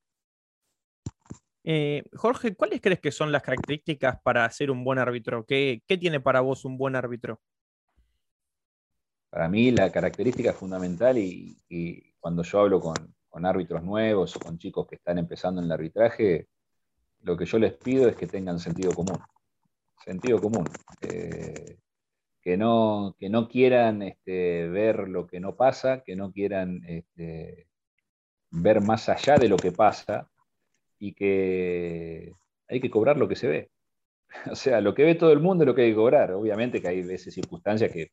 Eh, 1.70 2.02
Jorge, 2.14 2.54
¿cuáles 2.54 2.80
crees 2.80 2.98
que 2.98 3.12
son 3.12 3.30
las 3.30 3.42
características 3.42 4.18
para 4.22 4.48
ser 4.50 4.70
un 4.70 4.82
buen 4.82 4.98
árbitro? 4.98 5.44
¿Qué, 5.44 5.82
tiene 5.86 6.18
para 6.18 6.40
vos 6.40 6.64
un 6.64 6.78
buen 6.78 6.96
árbitro? 6.96 7.42
Para 9.28 9.50
mí 9.50 9.70
la 9.70 9.92
característica 9.92 10.54
fundamental 10.54 11.18
y, 11.18 12.14
cuando 12.20 12.42
yo 12.42 12.60
hablo 12.60 12.80
con, 12.80 12.94
árbitros 13.44 13.82
nuevos 13.82 14.34
o 14.34 14.40
con 14.40 14.56
chicos 14.56 14.86
que 14.86 14.94
están 14.94 15.18
empezando 15.18 15.60
en 15.60 15.66
el 15.66 15.72
arbitraje, 15.72 16.48
lo 17.20 17.36
que 17.36 17.44
yo 17.44 17.58
les 17.58 17.74
pido 17.74 18.08
es 18.08 18.16
que 18.16 18.26
tengan 18.26 18.58
sentido 18.58 18.94
común. 18.94 19.18
sentido 20.02 20.40
común. 20.40 20.64
Eh, 21.02 21.76
que, 22.40 22.56
no, 22.56 23.14
que 23.20 23.28
no 23.28 23.46
quieran 23.46 24.00
este, 24.00 24.70
ver 24.70 25.06
lo 25.06 25.26
que 25.26 25.38
no 25.38 25.54
pasa, 25.54 26.02
que 26.02 26.16
no 26.16 26.32
quieran 26.32 26.80
este, 26.86 27.68
ver 28.52 28.80
más 28.80 29.10
allá 29.10 29.36
de 29.36 29.50
lo 29.50 29.58
que 29.58 29.70
pasa 29.70 30.30
y 30.98 31.14
que 31.14 32.32
hay 32.68 32.80
que 32.80 32.90
cobrar 32.90 33.16
lo 33.18 33.28
que 33.28 33.36
se 33.36 33.48
ve. 33.48 33.70
O 34.52 34.56
sea, 34.56 34.80
lo 34.80 34.94
que 34.94 35.04
ve 35.04 35.14
todo 35.14 35.32
el 35.32 35.40
mundo 35.40 35.64
es 35.64 35.68
lo 35.68 35.74
que 35.74 35.82
hay 35.82 35.90
que 35.90 35.96
cobrar. 35.96 36.32
Obviamente 36.32 36.82
que 36.82 36.88
hay 36.88 37.02
veces 37.02 37.34
circunstancias 37.34 37.90
que 37.92 38.10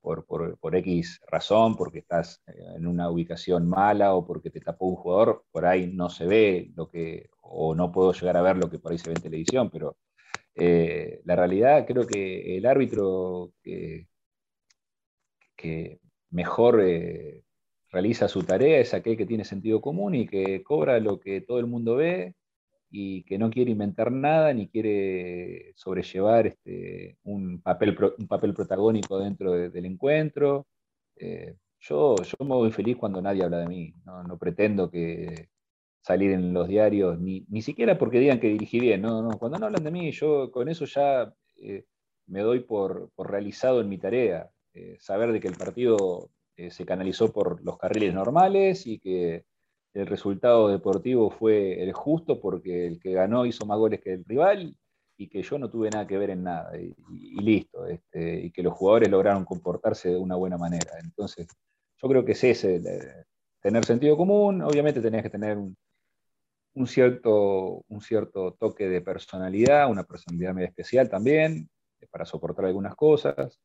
por, 0.00 0.24
por, 0.58 0.76
X 0.76 1.20
razón, 1.26 1.74
porque 1.74 1.98
estás 1.98 2.40
eh, 2.46 2.52
en 2.76 2.86
una 2.86 3.10
ubicación 3.10 3.68
mala 3.68 4.14
o 4.14 4.24
porque 4.24 4.50
te 4.50 4.60
tapó 4.60 4.86
un 4.86 4.94
jugador, 4.96 5.44
por 5.50 5.66
ahí 5.66 5.88
no 5.92 6.08
se 6.10 6.26
ve 6.26 6.70
lo 6.76 6.88
que, 6.88 7.28
o 7.40 7.74
no 7.74 7.90
puedo 7.90 8.12
llegar 8.12 8.36
a 8.36 8.42
ver 8.42 8.56
lo 8.56 8.70
que 8.70 8.78
por 8.78 8.92
ahí 8.92 8.98
se 8.98 9.08
ve 9.10 9.16
en 9.16 9.22
televisión, 9.22 9.68
pero 9.68 9.96
eh, 10.54 11.20
la 11.24 11.34
realidad 11.34 11.84
creo 11.86 12.06
que 12.06 12.56
el 12.56 12.66
árbitro 12.66 13.52
que, 13.62 14.06
mejor 16.30 16.80
eh, 16.84 17.42
realiza 17.90 18.28
su 18.28 18.42
tarea 18.42 18.78
es 18.78 18.94
aquel 18.94 19.16
que 19.16 19.26
tiene 19.26 19.44
sentido 19.44 19.80
común 19.80 20.14
y 20.14 20.26
que 20.26 20.62
cobra 20.62 20.98
lo 21.00 21.20
que 21.20 21.40
todo 21.40 21.58
el 21.58 21.66
mundo 21.66 21.96
ve 21.96 22.34
y 22.90 23.24
que 23.24 23.38
no 23.38 23.50
quiere 23.50 23.72
inventar 23.72 24.12
nada 24.12 24.52
ni 24.52 24.68
quiere 24.68 25.72
sobrellevar 25.76 26.46
este, 26.46 27.18
un, 27.24 27.60
papel, 27.60 27.96
un 28.18 28.26
papel 28.26 28.54
protagónico 28.54 29.18
dentro 29.18 29.52
del 29.52 29.86
encuentro. 29.86 30.66
Eh, 31.16 31.56
yo, 31.80 32.16
yo 32.16 32.44
me 32.44 32.54
voy 32.54 32.72
feliz 32.72 32.96
cuando 32.96 33.20
nadie 33.20 33.44
habla 33.44 33.58
de 33.58 33.66
mí. 33.66 33.94
No, 34.04 34.38
pretendo 34.38 34.90
que 34.90 35.48
salir 36.00 36.30
en 36.32 36.52
los 36.52 36.68
diarios, 36.68 37.18
ni, 37.20 37.44
ni, 37.48 37.62
siquiera 37.62 37.98
porque 37.98 38.20
digan 38.20 38.40
que 38.40 38.48
dirigí 38.48 38.80
bien. 38.80 39.02
No, 39.02 39.22
no, 39.22 39.38
cuando 39.38 39.58
no 39.58 39.66
hablan 39.66 39.84
de 39.84 39.90
mí, 39.90 40.12
yo 40.12 40.50
con 40.50 40.68
eso 40.68 40.84
ya 40.86 41.32
eh, 41.56 41.84
me 42.26 42.40
doy 42.40 42.60
por, 42.60 43.10
realizado 43.18 43.80
en 43.80 43.88
mi 43.88 43.98
tarea. 43.98 44.50
Eh, 44.74 44.96
saber 45.00 45.32
de 45.32 45.40
que 45.40 45.48
el 45.48 45.56
partido 45.56 46.30
se 46.70 46.86
canalizó 46.86 47.32
por 47.32 47.62
los 47.62 47.78
carriles 47.78 48.14
normales 48.14 48.86
y 48.86 48.98
que 48.98 49.44
el 49.94 50.06
resultado 50.06 50.68
deportivo 50.68 51.30
fue 51.30 51.82
el 51.82 51.92
justo 51.92 52.40
porque 52.40 52.86
el 52.86 53.00
que 53.00 53.12
ganó 53.12 53.46
hizo 53.46 53.64
más 53.66 53.78
goles 53.78 54.00
que 54.00 54.14
el 54.14 54.24
rival 54.24 54.76
y 55.16 55.28
que 55.28 55.42
yo 55.42 55.58
no 55.58 55.70
tuve 55.70 55.90
nada 55.90 56.06
que 56.06 56.18
ver 56.18 56.30
en 56.30 56.42
nada 56.42 56.76
y, 56.78 56.94
listo, 57.40 57.86
este, 57.86 58.40
y 58.40 58.50
que 58.50 58.62
los 58.62 58.74
jugadores 58.74 59.10
lograron 59.10 59.44
comportarse 59.44 60.10
de 60.10 60.16
una 60.16 60.36
buena 60.36 60.58
manera. 60.58 60.92
Entonces, 61.02 61.46
yo 61.96 62.08
creo 62.08 62.24
que 62.24 62.32
es 62.32 62.44
ese, 62.44 63.26
tener 63.60 63.84
sentido 63.84 64.16
común, 64.16 64.60
obviamente 64.62 65.00
tenías 65.00 65.22
que 65.22 65.30
tener 65.30 65.56
un, 65.56 66.86
cierto, 66.86 67.82
un 67.88 68.00
cierto 68.00 68.52
toque 68.52 68.88
de 68.88 69.00
personalidad, 69.00 69.90
una 69.90 70.04
personalidad 70.04 70.54
medio 70.54 70.68
especial 70.68 71.08
también, 71.08 71.68
para 72.10 72.26
soportar 72.26 72.66
algunas 72.66 72.94
cosas, 72.94 73.58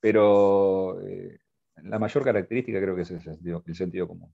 pero 0.00 1.00
eh, 1.02 1.38
la 1.84 1.98
mayor 1.98 2.24
característica 2.24 2.80
creo 2.80 2.96
que 2.96 3.02
es 3.02 3.10
el 3.10 3.74
sentido 3.74 4.08
común. 4.08 4.32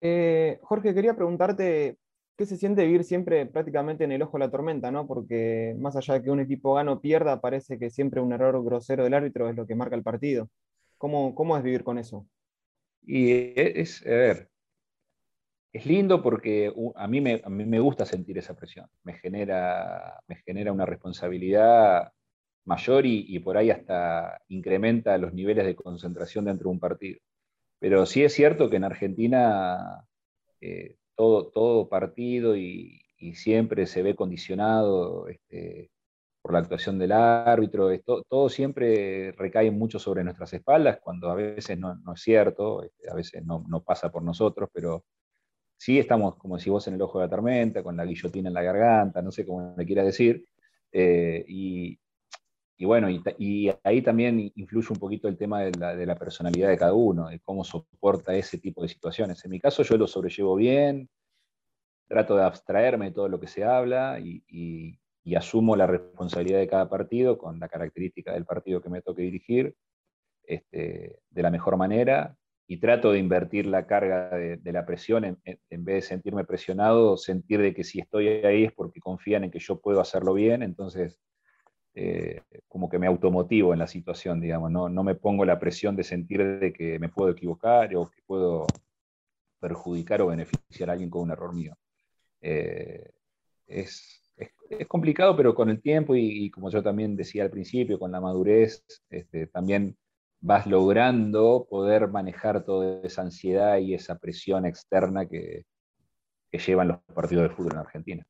Eh, 0.00 0.58
Jorge, 0.62 0.94
quería 0.94 1.14
preguntarte 1.14 1.98
qué 2.36 2.46
se 2.46 2.56
siente 2.56 2.84
vivir 2.84 3.02
siempre 3.02 3.46
prácticamente 3.46 4.04
en 4.04 4.12
el 4.12 4.22
ojo 4.22 4.38
de 4.38 4.44
la 4.44 4.50
tormenta, 4.50 4.90
¿no? 4.90 5.06
Porque 5.06 5.74
más 5.78 5.96
allá 5.96 6.14
de 6.14 6.22
que 6.22 6.30
un 6.30 6.40
equipo 6.40 6.74
gane 6.74 6.92
o 6.92 7.00
pierda, 7.00 7.40
parece 7.40 7.78
que 7.78 7.90
siempre 7.90 8.20
un 8.20 8.32
error 8.32 8.62
grosero 8.64 9.04
del 9.04 9.14
árbitro 9.14 9.48
es 9.48 9.56
lo 9.56 9.66
que 9.66 9.74
marca 9.74 9.96
el 9.96 10.04
partido. 10.04 10.48
¿Cómo, 10.98 11.34
cómo 11.34 11.56
es 11.56 11.62
vivir 11.64 11.82
con 11.82 11.98
eso? 11.98 12.26
Y 13.02 13.58
es, 13.60 14.06
a 14.06 14.10
ver, 14.10 14.50
es 15.72 15.86
lindo 15.86 16.22
porque 16.22 16.72
a 16.94 17.08
mí, 17.08 17.20
me, 17.20 17.40
a 17.44 17.48
mí 17.48 17.64
me 17.64 17.80
gusta 17.80 18.04
sentir 18.04 18.38
esa 18.38 18.54
presión. 18.54 18.88
Me 19.02 19.14
genera, 19.14 20.20
me 20.28 20.36
genera 20.36 20.72
una 20.72 20.86
responsabilidad 20.86 22.12
mayor 22.68 23.06
y, 23.06 23.24
y 23.28 23.40
por 23.40 23.56
ahí 23.56 23.70
hasta 23.70 24.40
incrementa 24.48 25.18
los 25.18 25.32
niveles 25.34 25.66
de 25.66 25.74
concentración 25.74 26.44
dentro 26.44 26.68
de 26.68 26.74
un 26.74 26.80
partido. 26.80 27.18
Pero 27.80 28.06
sí 28.06 28.24
es 28.24 28.32
cierto 28.34 28.70
que 28.70 28.76
en 28.76 28.84
Argentina 28.84 30.04
eh, 30.60 30.96
todo, 31.16 31.48
todo 31.48 31.88
partido 31.88 32.56
y, 32.56 33.02
siempre 33.34 33.86
se 33.86 34.02
ve 34.02 34.14
condicionado 34.14 35.26
este, 35.26 35.90
por 36.40 36.52
la 36.52 36.60
actuación 36.60 36.98
del 37.00 37.10
árbitro, 37.12 37.90
todo 38.28 38.48
siempre 38.48 39.32
recae 39.32 39.72
mucho 39.72 39.98
sobre 39.98 40.22
nuestras 40.22 40.52
espaldas, 40.52 41.00
cuando 41.02 41.28
a 41.28 41.34
veces 41.34 41.76
no, 41.78 41.98
es 42.14 42.20
cierto, 42.22 42.84
este, 42.84 43.10
a 43.10 43.14
veces 43.14 43.44
no, 43.44 43.82
pasa 43.84 44.10
por 44.12 44.22
nosotros, 44.22 44.70
pero 44.72 45.04
sí 45.76 45.98
estamos, 45.98 46.36
como 46.36 46.58
si 46.60 46.70
vos 46.70 46.86
en 46.86 46.94
el 46.94 47.02
ojo 47.02 47.18
de 47.18 47.26
la 47.26 47.30
tormenta, 47.30 47.82
con 47.82 47.96
la 47.96 48.04
guillotina 48.04 48.48
en 48.48 48.54
la 48.54 48.62
garganta, 48.62 49.20
no 49.20 49.32
sé 49.32 49.44
cómo 49.44 49.74
me 49.76 49.84
quieras 49.84 50.06
decir, 50.06 50.44
eh, 50.92 51.44
y, 51.48 51.98
y 52.80 52.84
bueno, 52.84 53.08
y, 53.10 53.70
ahí 53.82 54.02
también 54.02 54.52
influye 54.54 54.86
un 54.90 55.00
poquito 55.00 55.26
el 55.26 55.36
tema 55.36 55.62
de 55.62 56.06
la, 56.06 56.14
personalidad 56.14 56.68
de 56.68 56.78
cada 56.78 56.94
uno, 56.94 57.26
de 57.26 57.40
cómo 57.40 57.64
soporta 57.64 58.36
ese 58.36 58.58
tipo 58.58 58.82
de 58.82 58.88
situaciones. 58.88 59.44
En 59.44 59.50
mi 59.50 59.58
caso 59.58 59.82
yo 59.82 59.96
lo 59.96 60.06
sobrellevo 60.06 60.54
bien, 60.54 61.10
trato 62.06 62.36
de 62.36 62.44
abstraerme 62.44 63.06
de 63.06 63.12
todo 63.12 63.28
lo 63.28 63.40
que 63.40 63.48
se 63.48 63.64
habla 63.64 64.20
y, 64.20 64.96
asumo 65.36 65.76
la 65.76 65.86
responsabilidad 65.86 66.58
de 66.58 66.68
cada 66.68 66.88
partido 66.88 67.36
con 67.36 67.60
la 67.60 67.68
característica 67.68 68.32
del 68.32 68.46
partido 68.46 68.80
que 68.80 68.88
me 68.88 69.02
toque 69.02 69.20
dirigir 69.22 69.74
este, 70.44 71.20
de 71.28 71.42
la 71.42 71.50
mejor 71.50 71.76
manera 71.76 72.34
y 72.66 72.78
trato 72.78 73.12
de 73.12 73.18
invertir 73.18 73.66
la 73.66 73.86
carga 73.86 74.30
de, 74.30 74.72
la 74.72 74.86
presión 74.86 75.24
en, 75.26 75.38
en, 75.44 75.84
vez 75.84 75.96
de 75.96 76.08
sentirme 76.08 76.44
presionado, 76.44 77.18
sentir 77.18 77.60
de 77.60 77.74
que 77.74 77.84
si 77.84 78.00
estoy 78.00 78.28
ahí 78.28 78.64
es 78.64 78.72
porque 78.72 79.00
confían 79.00 79.44
en 79.44 79.50
que 79.50 79.58
yo 79.58 79.80
puedo 79.80 80.00
hacerlo 80.00 80.32
bien, 80.32 80.62
entonces 80.62 81.18
eh, 82.00 82.42
como 82.68 82.88
que 82.88 83.00
me 83.00 83.08
automotivo 83.08 83.72
en 83.72 83.80
la 83.80 83.88
situación, 83.88 84.40
digamos, 84.40 84.70
no, 84.70 84.88
no 84.88 85.02
me 85.02 85.16
pongo 85.16 85.44
la 85.44 85.58
presión 85.58 85.96
de 85.96 86.04
sentir 86.04 86.60
de 86.60 86.72
que 86.72 86.96
me 87.00 87.08
puedo 87.08 87.30
equivocar 87.30 87.92
o 87.96 88.08
que 88.08 88.22
puedo 88.24 88.68
perjudicar 89.58 90.22
o 90.22 90.28
beneficiar 90.28 90.90
a 90.90 90.92
alguien 90.92 91.10
con 91.10 91.22
un 91.22 91.32
error 91.32 91.52
mío. 91.52 91.76
Eh, 92.40 93.10
es, 93.66 94.22
es, 94.36 94.86
complicado, 94.86 95.36
pero 95.36 95.56
con 95.56 95.70
el 95.70 95.82
tiempo 95.82 96.14
y, 96.14 96.48
como 96.52 96.70
yo 96.70 96.84
también 96.84 97.16
decía 97.16 97.42
al 97.42 97.50
principio, 97.50 97.98
con 97.98 98.12
la 98.12 98.20
madurez, 98.20 98.84
este, 99.10 99.48
también 99.48 99.96
vas 100.40 100.68
logrando 100.68 101.66
poder 101.68 102.06
manejar 102.06 102.64
toda 102.64 103.00
esa 103.02 103.22
ansiedad 103.22 103.78
y 103.78 103.94
esa 103.94 104.18
presión 104.18 104.66
externa 104.66 105.26
que, 105.26 105.64
que 106.48 106.58
llevan 106.58 106.88
los 106.88 106.98
partidos 107.12 107.48
de 107.48 107.56
fútbol 107.56 107.72
en 107.72 107.78
Argentina. 107.78 108.26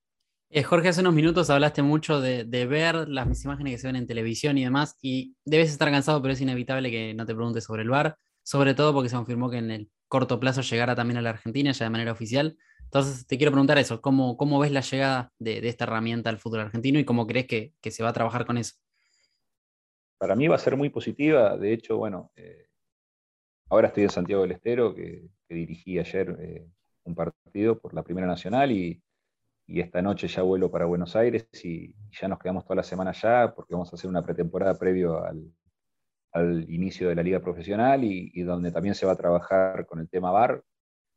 Eh, 0.50 0.62
Jorge, 0.62 0.88
hace 0.88 1.02
unos 1.02 1.12
minutos 1.12 1.50
hablaste 1.50 1.82
mucho 1.82 2.22
de, 2.22 2.44
ver 2.66 3.06
las 3.06 3.44
imágenes 3.44 3.74
que 3.74 3.78
se 3.78 3.86
ven 3.86 3.96
en 3.96 4.06
televisión 4.06 4.56
y 4.56 4.64
demás, 4.64 4.96
y 5.02 5.36
debes 5.44 5.70
estar 5.70 5.90
cansado, 5.90 6.22
pero 6.22 6.32
es 6.32 6.40
inevitable 6.40 6.90
que 6.90 7.12
no 7.12 7.26
te 7.26 7.34
preguntes 7.34 7.64
sobre 7.64 7.82
el 7.82 7.90
VAR, 7.90 8.16
sobre 8.42 8.74
todo 8.74 8.94
porque 8.94 9.10
se 9.10 9.16
confirmó 9.16 9.50
que 9.50 9.58
en 9.58 9.70
el 9.70 9.90
corto 10.08 10.40
plazo 10.40 10.62
llegará 10.62 10.94
también 10.94 11.18
a 11.18 11.22
la 11.22 11.30
Argentina, 11.30 11.72
ya 11.72 11.84
de 11.84 11.90
manera 11.90 12.12
oficial. 12.12 12.56
Entonces, 12.82 13.26
te 13.26 13.36
quiero 13.36 13.52
preguntar 13.52 13.76
eso, 13.76 14.00
¿cómo, 14.00 14.58
ves 14.58 14.72
la 14.72 14.80
llegada 14.80 15.30
de, 15.38 15.68
esta 15.68 15.84
herramienta 15.84 16.30
al 16.30 16.38
fútbol 16.38 16.60
argentino 16.60 16.98
y 16.98 17.04
cómo 17.04 17.26
crees 17.26 17.46
que, 17.46 17.74
se 17.90 18.02
va 18.02 18.08
a 18.08 18.14
trabajar 18.14 18.46
con 18.46 18.56
eso? 18.56 18.76
Para 20.16 20.34
mí 20.34 20.48
va 20.48 20.54
a 20.54 20.58
ser 20.58 20.78
muy 20.78 20.88
positiva, 20.88 21.58
de 21.58 21.74
hecho, 21.74 21.98
bueno, 21.98 22.32
eh, 22.36 22.68
ahora 23.68 23.88
estoy 23.88 24.04
en 24.04 24.10
Santiago 24.10 24.42
del 24.42 24.52
Estero, 24.52 24.94
que, 24.94 25.28
dirigí 25.50 25.98
ayer 25.98 26.36
eh, 26.40 26.66
un 27.04 27.14
partido 27.14 27.78
por 27.78 27.92
la 27.94 28.02
Primera 28.02 28.26
Nacional 28.26 28.70
y 28.70 29.02
y 29.68 29.80
esta 29.80 30.00
noche 30.00 30.28
ya 30.28 30.42
vuelo 30.42 30.70
para 30.70 30.86
Buenos 30.86 31.14
Aires 31.14 31.46
y, 31.62 31.94
ya 32.10 32.26
nos 32.26 32.38
quedamos 32.38 32.64
toda 32.64 32.76
la 32.76 32.82
semana 32.82 33.10
allá 33.10 33.52
porque 33.54 33.74
vamos 33.74 33.92
a 33.92 33.96
hacer 33.96 34.08
una 34.08 34.22
pretemporada 34.22 34.78
previo 34.78 35.22
al, 35.22 35.52
inicio 36.68 37.08
de 37.08 37.14
la 37.14 37.22
liga 37.22 37.40
profesional 37.40 38.02
y, 38.04 38.42
donde 38.42 38.70
también 38.70 38.94
se 38.94 39.04
va 39.04 39.12
a 39.12 39.16
trabajar 39.16 39.86
con 39.86 39.98
el 39.98 40.08
tema 40.08 40.30
VAR, 40.30 40.62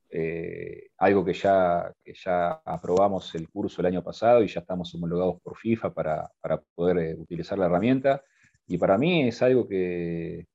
eh, 0.10 0.90
algo 0.98 1.24
que 1.24 1.34
ya, 1.34 1.94
ya 2.06 2.54
aprobamos 2.66 3.34
el 3.36 3.48
curso 3.50 3.82
el 3.82 3.88
año 3.88 4.04
pasado 4.04 4.44
y 4.44 4.48
ya 4.48 4.62
estamos 4.62 4.94
homologados 4.96 5.40
por 5.42 5.56
FIFA 5.58 5.94
para, 5.94 6.32
poder 6.74 6.98
eh, 6.98 7.16
utilizar 7.16 7.58
la 7.58 7.68
herramienta. 7.68 8.24
Y 8.68 8.78
para 8.78 8.98
mí 8.98 9.28
es 9.28 9.42
algo 9.44 9.68
que, 9.68 10.48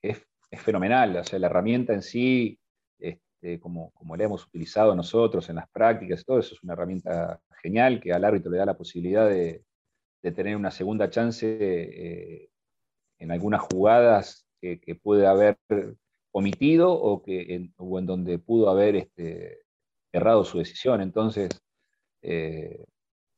es, 0.00 0.24
es, 0.50 0.62
fenomenal, 0.62 1.16
o 1.16 1.24
sea, 1.24 1.38
la 1.40 1.48
herramienta 1.48 1.92
en 1.92 2.02
sí 2.02 2.60
este, 3.46 3.60
como, 3.60 3.92
como 3.92 4.16
la 4.16 4.24
hemos 4.24 4.44
utilizado 4.44 4.94
nosotros 4.96 5.48
en 5.48 5.56
las 5.56 5.68
prácticas, 5.68 6.24
todo 6.24 6.40
eso 6.40 6.54
es 6.54 6.62
una 6.64 6.72
herramienta 6.72 7.40
genial 7.62 8.00
que 8.00 8.12
al 8.12 8.24
árbitro 8.24 8.50
le 8.50 8.58
da 8.58 8.66
la 8.66 8.76
posibilidad 8.76 9.28
de, 9.28 9.62
tener 10.34 10.56
una 10.56 10.72
segunda 10.72 11.08
chance 11.08 11.46
eh, 11.46 12.50
en 13.20 13.30
algunas 13.30 13.60
jugadas 13.60 14.44
que, 14.60 14.98
puede 15.00 15.24
haber 15.24 15.56
omitido 16.32 16.92
o, 16.92 17.22
que 17.22 17.54
en, 17.54 17.72
en 17.78 18.06
donde 18.06 18.40
pudo 18.40 18.68
haber 18.68 18.96
este, 18.96 19.60
errado 20.10 20.44
su 20.44 20.58
decisión. 20.58 21.00
Entonces, 21.00 21.48
eh, 22.22 22.84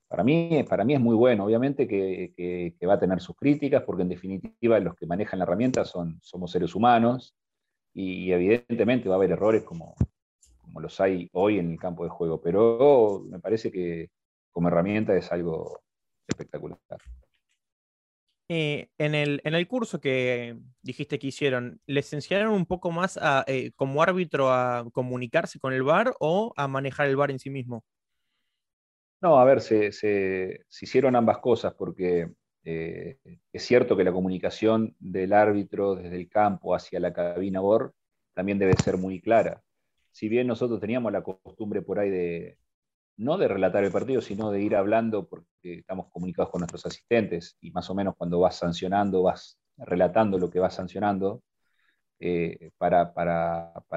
para, 0.08 0.24
mí, 0.24 0.64
para 0.66 0.82
mí 0.84 0.94
es 0.94 1.00
muy 1.00 1.14
bueno. 1.14 1.44
Obviamente 1.44 1.86
que, 1.86 2.74
va 2.88 2.94
a 2.94 2.98
tener 2.98 3.20
sus 3.20 3.36
críticas, 3.36 3.82
porque 3.82 4.04
en 4.04 4.08
definitiva 4.08 4.80
los 4.80 4.94
que 4.94 5.04
manejan 5.04 5.40
la 5.40 5.44
herramienta 5.44 5.84
son, 5.84 6.18
somos 6.22 6.50
seres 6.50 6.74
humanos 6.74 7.34
y 7.98 8.30
evidentemente 8.30 9.08
va 9.08 9.16
a 9.16 9.18
haber 9.18 9.32
errores 9.32 9.64
como, 9.64 9.96
como 10.60 10.80
los 10.80 11.00
hay 11.00 11.28
hoy 11.32 11.58
en 11.58 11.72
el 11.72 11.80
campo 11.80 12.04
de 12.04 12.10
juego, 12.10 12.40
pero 12.40 13.24
me 13.28 13.40
parece 13.40 13.72
que 13.72 14.10
como 14.52 14.68
herramienta 14.68 15.16
es 15.16 15.32
algo, 15.32 15.80
espectacular. 16.28 16.78
Eh, 18.48 18.88
en, 18.98 19.16
el, 19.16 19.40
en, 19.42 19.54
el, 19.54 19.66
curso 19.66 20.00
que 20.00 20.56
dijiste 20.80 21.18
que 21.18 21.26
hicieron, 21.26 21.80
¿les 21.86 22.12
enseñaron 22.12 22.54
un 22.54 22.66
poco 22.66 22.92
más 22.92 23.18
a, 23.20 23.44
eh, 23.48 23.72
como 23.74 24.00
árbitro 24.00 24.52
a 24.52 24.88
comunicarse 24.92 25.58
con 25.58 25.72
el 25.72 25.82
VAR 25.82 26.14
o 26.20 26.52
a 26.56 26.68
manejar 26.68 27.08
el 27.08 27.16
VAR 27.16 27.32
en 27.32 27.40
sí 27.40 27.50
mismo? 27.50 27.84
No, 29.20 29.40
a 29.40 29.44
ver, 29.44 29.60
se, 29.60 29.90
se, 29.90 30.64
hicieron 30.80 31.16
ambas 31.16 31.38
cosas 31.38 31.74
porque 31.74 32.30
eh, 32.64 33.18
es 33.52 33.62
cierto 33.64 33.96
que 33.96 34.04
la 34.04 34.12
comunicación 34.12 34.94
del 34.98 35.32
árbitro 35.32 35.94
desde 35.94 36.16
el 36.16 36.28
campo 36.28 36.74
hacia 36.74 37.00
la 37.00 37.12
cabina 37.12 37.60
VAR 37.60 37.92
también 38.34 38.58
debe 38.58 38.74
ser 38.74 38.98
muy 38.98 39.20
clara. 39.20 39.62
Si 40.12 40.28
bien 40.28 40.46
nosotros 40.46 40.80
teníamos 40.80 41.12
la 41.12 41.22
costumbre 41.22 41.82
por 41.82 41.98
ahí 41.98 42.10
de, 42.10 42.58
no 43.16 43.36
de 43.38 43.48
relatar 43.48 43.84
el 43.84 43.92
partido, 43.92 44.20
sino 44.20 44.50
de 44.50 44.62
ir 44.62 44.76
hablando 44.76 45.28
porque 45.28 45.44
estamos 45.64 46.08
comunicados 46.10 46.50
con 46.50 46.60
nuestros 46.60 46.86
asistentes 46.86 47.56
y 47.60 47.70
más 47.72 47.90
o 47.90 47.94
menos 47.94 48.14
cuando 48.16 48.40
vas 48.40 48.56
sancionando, 48.56 49.22
vas 49.22 49.58
relatando 49.76 50.38
lo 50.38 50.50
que 50.50 50.60
vas 50.60 50.74
sancionando. 50.74 51.42
Eh, 52.20 52.70
para, 52.78 53.12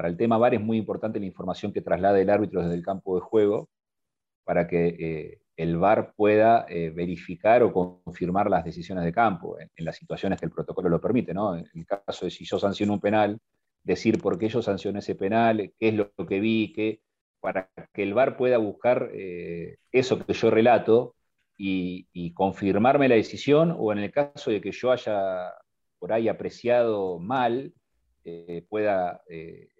el 0.04 0.16
tema 0.16 0.38
VAR 0.38 0.54
es 0.54 0.60
muy 0.60 0.78
importante 0.78 1.18
la 1.20 1.26
información 1.26 1.72
que 1.72 1.82
traslade 1.82 2.22
el 2.22 2.30
árbitro 2.30 2.62
desde 2.62 2.74
el 2.74 2.84
campo 2.84 3.16
de 3.16 3.20
juego 3.20 3.68
para 4.44 4.66
que 4.66 4.88
eh, 4.88 5.41
el 5.62 5.78
VAR 5.78 6.12
pueda 6.14 6.66
eh, 6.68 6.90
verificar 6.90 7.62
o 7.62 7.72
confirmar 7.72 8.50
las 8.50 8.64
decisiones 8.64 9.04
de 9.04 9.12
campo 9.12 9.58
en, 9.58 9.70
las 9.84 9.96
situaciones 9.96 10.40
que 10.40 10.46
el 10.46 10.52
protocolo 10.52 10.88
lo 10.88 11.00
permite. 11.00 11.32
¿no? 11.32 11.56
En 11.56 11.66
el 11.74 11.86
caso 11.86 12.24
de 12.24 12.30
si 12.30 12.44
yo 12.44 12.58
sanciono 12.58 12.94
un 12.94 13.00
penal, 13.00 13.38
decir 13.82 14.20
por 14.20 14.38
qué 14.38 14.48
yo 14.48 14.62
sancioné 14.62 15.00
ese 15.00 15.14
penal, 15.14 15.72
qué 15.78 15.88
es 15.88 15.94
lo 15.94 16.12
que 16.26 16.40
vi, 16.40 16.72
qué, 16.72 17.00
para 17.40 17.70
que 17.92 18.02
el 18.02 18.14
VAR 18.14 18.36
pueda 18.36 18.58
buscar 18.58 19.10
eh, 19.14 19.78
eso 19.90 20.24
que 20.24 20.32
yo 20.32 20.50
relato 20.50 21.14
y, 21.56 22.32
confirmarme 22.34 23.08
la 23.08 23.14
decisión, 23.14 23.74
o 23.78 23.92
en 23.92 23.98
el 23.98 24.10
caso 24.10 24.50
de 24.50 24.60
que 24.60 24.72
yo 24.72 24.90
haya 24.90 25.52
por 26.00 26.12
ahí 26.12 26.28
apreciado 26.28 27.20
mal, 27.20 27.72
eh, 28.24 28.64
pueda 28.68 29.22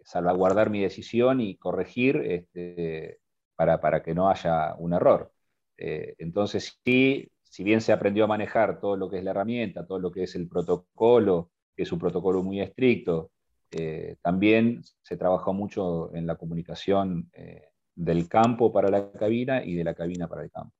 salvaguardar 0.04 0.70
mi 0.70 0.80
decisión 0.80 1.40
y 1.40 1.56
corregir 1.56 2.16
este, 2.18 3.18
para, 3.56 4.02
que 4.02 4.14
no 4.14 4.28
haya 4.28 4.74
un 4.76 4.92
error. 4.92 5.32
Entonces, 5.76 6.80
sí, 6.84 7.32
si 7.52 7.64
bien 7.64 7.82
se 7.82 7.92
aprendió 7.92 8.24
a 8.24 8.28
manejar 8.28 8.80
todo 8.80 8.96
lo 8.96 9.10
que 9.10 9.18
es 9.18 9.24
la 9.24 9.32
herramienta, 9.32 9.86
todo 9.86 9.98
lo 9.98 10.10
que 10.10 10.22
es 10.22 10.34
el 10.36 10.48
protocolo, 10.48 11.50
que 11.76 11.82
es 11.82 11.92
un 11.92 11.98
protocolo 11.98 12.42
muy 12.42 12.62
estricto, 12.62 13.30
eh, 13.70 14.16
también 14.22 14.82
se 15.02 15.18
trabajó 15.18 15.52
mucho 15.52 16.14
en 16.14 16.26
la 16.26 16.36
comunicación 16.36 17.30
eh, 17.34 17.68
del 17.94 18.26
campo 18.26 18.72
para 18.72 18.88
la 18.88 19.12
cabina 19.12 19.62
y 19.64 19.74
de 19.74 19.84
la 19.84 19.94
cabina 19.94 20.28
para 20.28 20.44
el 20.44 20.50
campo. 20.50 20.74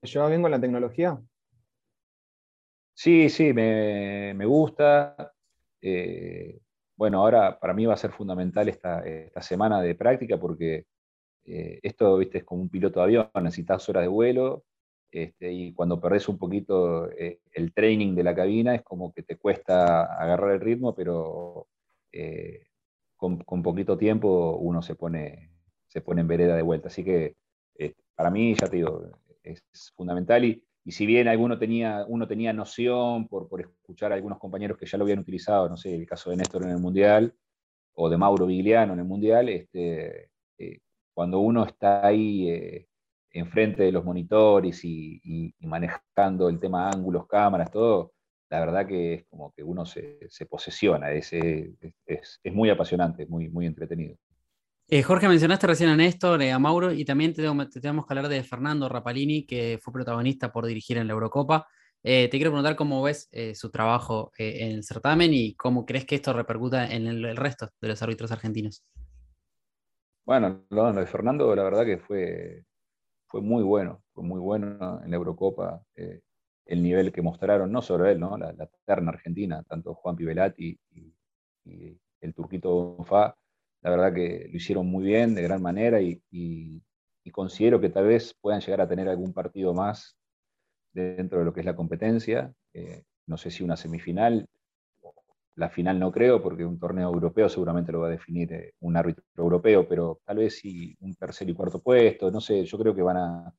¿Te 0.00 0.08
lleva 0.08 0.28
bien 0.28 0.40
con 0.40 0.50
la 0.50 0.60
tecnología? 0.60 1.20
Sí, 2.94 3.28
sí, 3.28 3.52
me, 3.52 4.46
gusta. 4.46 5.34
Eh, 5.82 6.60
bueno, 6.96 7.20
ahora 7.20 7.58
para 7.58 7.74
mí 7.74 7.84
va 7.84 7.92
a 7.92 7.98
ser 7.98 8.10
fundamental 8.12 8.70
esta, 8.70 9.00
esta 9.00 9.42
semana 9.42 9.82
de 9.82 9.94
práctica 9.94 10.38
porque 10.38 10.86
esto, 11.46 12.18
viste, 12.18 12.38
es 12.38 12.44
como 12.44 12.62
un 12.62 12.68
piloto 12.68 13.00
de 13.00 13.04
avión, 13.04 13.30
necesitas 13.42 13.88
horas 13.88 14.02
de 14.02 14.08
vuelo, 14.08 14.64
este, 15.10 15.50
y 15.50 15.72
cuando 15.72 16.00
perdés 16.00 16.28
un 16.28 16.36
poquito 16.36 17.10
eh, 17.12 17.40
el 17.52 17.72
training 17.72 18.14
de 18.14 18.22
la 18.22 18.34
cabina 18.34 18.74
es 18.74 18.82
como 18.82 19.14
que 19.14 19.22
te 19.22 19.36
cuesta 19.36 20.02
agarrar 20.02 20.52
el 20.52 20.60
ritmo, 20.60 20.94
pero 20.94 21.68
eh, 22.12 22.66
con, 23.16 23.38
poquito 23.62 23.96
tiempo 23.96 24.58
uno 24.60 24.82
se 24.82 24.94
pone, 24.94 25.52
se 25.88 26.02
pone 26.02 26.20
en 26.20 26.28
vereda 26.28 26.54
de 26.56 26.62
vuelta. 26.62 26.88
Así 26.88 27.02
que 27.02 27.36
eh, 27.78 27.94
para 28.14 28.30
mí, 28.30 28.54
ya 28.54 28.68
te 28.68 28.76
digo, 28.76 29.10
es 29.42 29.62
fundamental 29.96 30.44
y, 30.44 30.62
si 30.88 31.06
bien 31.06 31.28
alguno 31.28 31.58
tenía, 31.58 32.04
uno 32.06 32.28
tenía 32.28 32.52
noción 32.52 33.26
por, 33.26 33.48
por, 33.48 33.60
escuchar 33.62 34.12
a 34.12 34.14
algunos 34.14 34.38
compañeros 34.38 34.78
que 34.78 34.86
ya 34.86 34.98
lo 34.98 35.04
habían 35.04 35.18
utilizado, 35.20 35.68
no 35.68 35.76
sé, 35.76 35.94
el 35.94 36.06
caso 36.06 36.30
de 36.30 36.36
Néstor 36.36 36.64
en 36.64 36.70
el 36.70 36.78
Mundial 36.78 37.34
o 37.94 38.08
de 38.10 38.18
Mauro 38.18 38.46
Vigliano 38.46 38.92
en 38.92 39.00
el 39.00 39.04
Mundial, 39.04 39.48
este, 39.48 40.30
cuando 41.16 41.38
uno 41.38 41.64
está 41.64 42.06
ahí 42.06 42.86
enfrente 43.30 43.84
de 43.84 43.90
los 43.90 44.04
monitores 44.04 44.84
y, 44.84 45.54
manejando 45.60 46.50
el 46.50 46.60
tema 46.60 46.90
ángulos, 46.90 47.26
cámaras, 47.26 47.70
todo, 47.70 48.12
la 48.50 48.60
verdad 48.60 48.86
que 48.86 49.14
es 49.14 49.24
como 49.24 49.50
que 49.54 49.62
uno 49.62 49.86
se, 49.86 50.28
posesiona, 50.46 51.10
es, 51.12 51.32
muy 52.52 52.68
apasionante, 52.68 53.22
es 53.22 53.30
muy, 53.30 53.64
entretenido. 53.64 54.14
Eh, 54.88 55.02
Jorge, 55.02 55.26
mencionaste 55.26 55.66
recién 55.66 55.88
a 55.88 55.96
Néstor, 55.96 56.42
eh, 56.42 56.52
a 56.52 56.58
Mauro, 56.58 56.92
y 56.92 57.06
también 57.06 57.32
te, 57.32 57.42
tenemos 57.80 58.06
que 58.06 58.12
hablar 58.12 58.28
de 58.28 58.44
Fernando 58.44 58.86
Rapalini, 58.86 59.46
que 59.46 59.78
fue 59.82 59.94
protagonista 59.94 60.52
por 60.52 60.66
dirigir 60.66 60.98
en 60.98 61.06
la 61.06 61.14
Eurocopa. 61.14 61.66
Eh, 62.02 62.28
te 62.28 62.36
quiero 62.36 62.50
preguntar 62.50 62.76
cómo 62.76 63.02
ves 63.02 63.30
su 63.54 63.70
trabajo 63.70 64.32
en 64.36 64.72
el 64.76 64.84
certamen 64.84 65.32
y 65.32 65.54
cómo 65.54 65.86
crees 65.86 66.04
que 66.04 66.16
esto 66.16 66.34
repercuta 66.34 66.86
en 66.86 67.06
el, 67.06 67.36
resto 67.38 67.70
de 67.80 67.88
los 67.88 68.02
árbitros 68.02 68.30
argentinos. 68.30 68.84
Bueno, 70.26 70.64
lo 70.70 70.92
de 70.92 71.06
Fernando, 71.06 71.54
la 71.54 71.62
verdad 71.62 71.84
que 71.84 71.98
fue, 71.98 72.64
fue 73.28 73.40
muy 73.40 73.62
bueno, 73.62 74.02
fue 74.12 74.24
muy 74.24 74.40
bueno 74.40 75.00
en 75.04 75.10
la 75.10 75.16
Eurocopa 75.16 75.80
eh, 75.94 76.20
el 76.64 76.82
nivel 76.82 77.12
que 77.12 77.22
mostraron, 77.22 77.70
no 77.70 77.80
solo 77.80 78.06
él, 78.06 78.18
¿no? 78.18 78.36
la, 78.36 78.52
terna 78.84 79.10
argentina, 79.12 79.62
tanto 79.62 79.94
Juan 79.94 80.16
Pivelati 80.16 80.76
y, 80.90 81.12
el 82.20 82.34
turquito 82.34 82.96
Bonfá, 82.96 83.36
la 83.82 83.90
verdad 83.90 84.12
que 84.12 84.48
lo 84.50 84.56
hicieron 84.56 84.86
muy 84.86 85.04
bien, 85.04 85.34
de 85.34 85.42
gran 85.42 85.62
manera, 85.62 86.00
y, 86.00 86.20
considero 87.32 87.80
que 87.80 87.90
tal 87.90 88.06
vez 88.06 88.34
puedan 88.40 88.60
llegar 88.60 88.80
a 88.80 88.88
tener 88.88 89.08
algún 89.08 89.32
partido 89.32 89.74
más 89.74 90.16
dentro 90.92 91.40
de 91.40 91.44
lo 91.44 91.52
que 91.52 91.60
es 91.60 91.66
la 91.66 91.76
competencia. 91.76 92.52
Eh, 92.72 93.02
no 93.26 93.36
sé 93.36 93.50
si 93.50 93.62
una 93.64 93.76
semifinal, 93.76 94.48
la 95.56 95.70
final 95.70 95.98
no 95.98 96.12
creo, 96.12 96.42
porque 96.42 96.64
un 96.64 96.78
torneo 96.78 97.08
europeo 97.10 97.48
seguramente 97.48 97.90
lo 97.90 98.00
va 98.00 98.08
a 98.08 98.10
definir 98.10 98.52
eh, 98.52 98.74
un 98.80 98.96
árbitro 98.96 99.24
europeo, 99.38 99.88
pero 99.88 100.20
tal 100.24 100.38
vez 100.38 100.58
sí 100.58 100.96
un 101.00 101.14
tercer 101.14 101.48
y 101.48 101.54
cuarto 101.54 101.82
puesto, 101.82 102.30
no 102.30 102.40
sé, 102.40 102.64
yo 102.64 102.78
creo 102.78 102.94
que 102.94 103.02
van 103.02 103.16
a, 103.16 103.54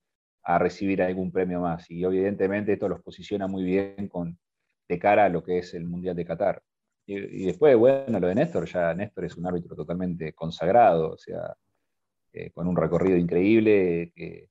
recibir 0.60 1.02
algún 1.02 1.30
premio 1.32 1.60
más. 1.60 1.92
Y 1.92 2.06
evidentemente 2.06 2.74
esto 2.74 2.88
los 2.88 3.02
posiciona 3.02 3.48
muy 3.48 3.64
bien 3.66 4.08
con, 4.08 4.40
de 4.88 5.00
cara 5.00 5.26
a 5.26 5.30
lo 5.30 5.44
que 5.44 5.58
es 5.60 5.74
el 5.74 5.86
Mundial 5.86 6.16
de 6.16 6.26
Qatar. 6.26 6.64
Y, 7.06 7.46
después, 7.46 7.76
bueno, 7.78 8.20
lo 8.20 8.28
de 8.28 8.36
Néstor, 8.36 8.66
ya 8.66 8.94
Néstor 8.94 9.26
es 9.26 9.36
un 9.38 9.46
árbitro 9.46 9.76
totalmente 9.76 10.34
consagrado, 10.34 11.12
o 11.12 11.18
sea, 11.18 11.54
eh, 12.34 12.52
con 12.52 12.68
un 12.68 12.78
recorrido 12.78 13.18
increíble 13.18 14.14
que, 14.16 14.50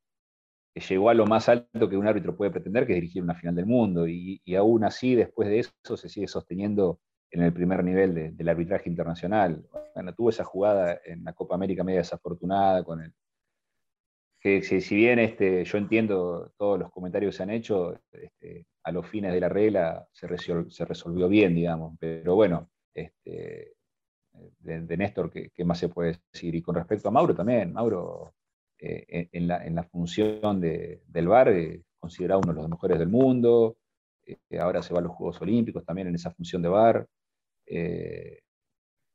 llegó 0.75 1.09
a 1.11 1.15
lo 1.15 1.27
más 1.27 1.49
alto 1.49 1.89
que 1.89 1.97
un 1.97 2.07
árbitro 2.07 2.37
puede 2.37 2.51
pretender, 2.51 2.87
que 2.87 2.93
es 2.93 2.97
dirigir 2.97 3.23
una 3.23 3.35
final 3.35 3.55
del 3.55 3.67
mundo. 3.67 4.07
Y, 4.07 4.43
y 4.45 4.55
aún 4.57 4.85
así, 4.85 5.15
después 5.15 5.49
de 5.49 5.61
eso, 5.61 5.97
se 5.97 6.09
sigue 6.11 6.29
sosteniendo 6.29 7.01
en 7.31 7.43
el 7.43 7.53
primer 7.53 7.83
nivel 7.85 8.37
del 8.37 8.49
arbitraje 8.49 8.89
internacional. 8.89 9.65
Bueno, 9.95 10.15
tuvo 10.15 10.31
esa 10.31 10.45
jugada 10.45 11.01
en 11.05 11.25
la 11.25 11.33
Copa 11.33 11.55
América 11.55 11.85
media 11.85 12.01
desafortunada 12.01 12.85
con 12.85 13.03
el 13.03 13.13
que 14.47 14.63
si, 14.63 14.95
bien 14.95 15.19
este, 15.19 15.65
yo 15.65 15.79
entiendo 15.79 16.53
todos 16.57 16.79
los 16.79 16.91
comentarios 16.93 17.33
que 17.33 17.37
se 17.39 17.43
han 17.43 17.51
hecho, 17.51 17.99
este, 18.13 18.67
a 18.85 18.93
los 18.93 19.07
fines 19.09 19.33
de 19.33 19.41
la 19.41 19.49
regla 19.49 20.07
se, 20.13 20.27
resolvió 20.29 21.29
bien, 21.29 21.55
digamos, 21.55 21.97
pero 21.99 22.37
bueno, 22.37 22.71
este, 22.95 23.73
de, 24.61 24.97
Néstor, 24.97 25.33
¿qué, 25.33 25.65
más 25.65 25.79
se 25.79 25.89
puede 25.89 26.21
decir? 26.33 26.55
Y 26.55 26.63
con 26.63 26.77
respecto 26.77 27.09
a 27.09 27.11
Mauro 27.11 27.35
también, 27.35 27.73
Mauro 27.73 28.35
eh, 28.79 29.29
en, 29.33 29.49
la, 29.49 29.83
función 29.85 30.61
del 30.61 31.29
VAR 31.29 31.53
considerado 31.99 32.41
uno 32.45 32.53
de 32.53 32.61
los 32.61 32.69
mejores 32.69 32.99
del 32.99 33.09
mundo, 33.09 33.79
eh, 34.25 34.39
ahora 34.61 34.83
se 34.83 34.93
va 34.93 35.01
a 35.01 35.03
los 35.03 35.13
Juegos 35.13 35.41
Olímpicos 35.41 35.85
también 35.85 36.09
en 36.09 36.15
esa 36.15 36.31
función 36.31 36.63
de 36.63 36.69
VAR, 36.69 37.07
eh, 37.67 38.39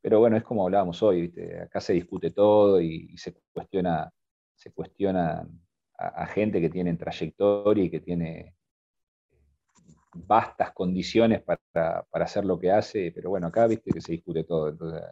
pero 0.02 0.20
bueno, 0.20 0.36
es 0.38 0.44
como 0.44 0.64
hablábamos 0.64 1.02
hoy, 1.04 1.34
acá 1.64 1.80
se 1.80 1.94
discute 1.94 2.32
todo 2.32 2.82
y, 2.82 3.16
se 3.18 3.34
cuestiona, 3.54 4.12
se 4.56 4.72
cuestiona 4.72 5.48
a, 5.98 6.26
gente 6.26 6.60
que 6.60 6.70
tiene 6.70 6.96
trayectoria 6.96 7.84
y 7.84 7.90
que 7.90 8.00
tiene 8.00 8.56
vastas 10.14 10.72
condiciones 10.74 11.42
para, 11.44 12.06
hacer 12.14 12.46
lo 12.46 12.60
que 12.60 12.72
hace, 12.72 13.12
pero 13.14 13.30
bueno, 13.30 13.48
acá 13.48 13.68
viste 13.68 13.92
que 13.92 14.02
se 14.02 14.14
discute 14.14 14.44
todo. 14.44 14.70
Entonces, 14.70 15.04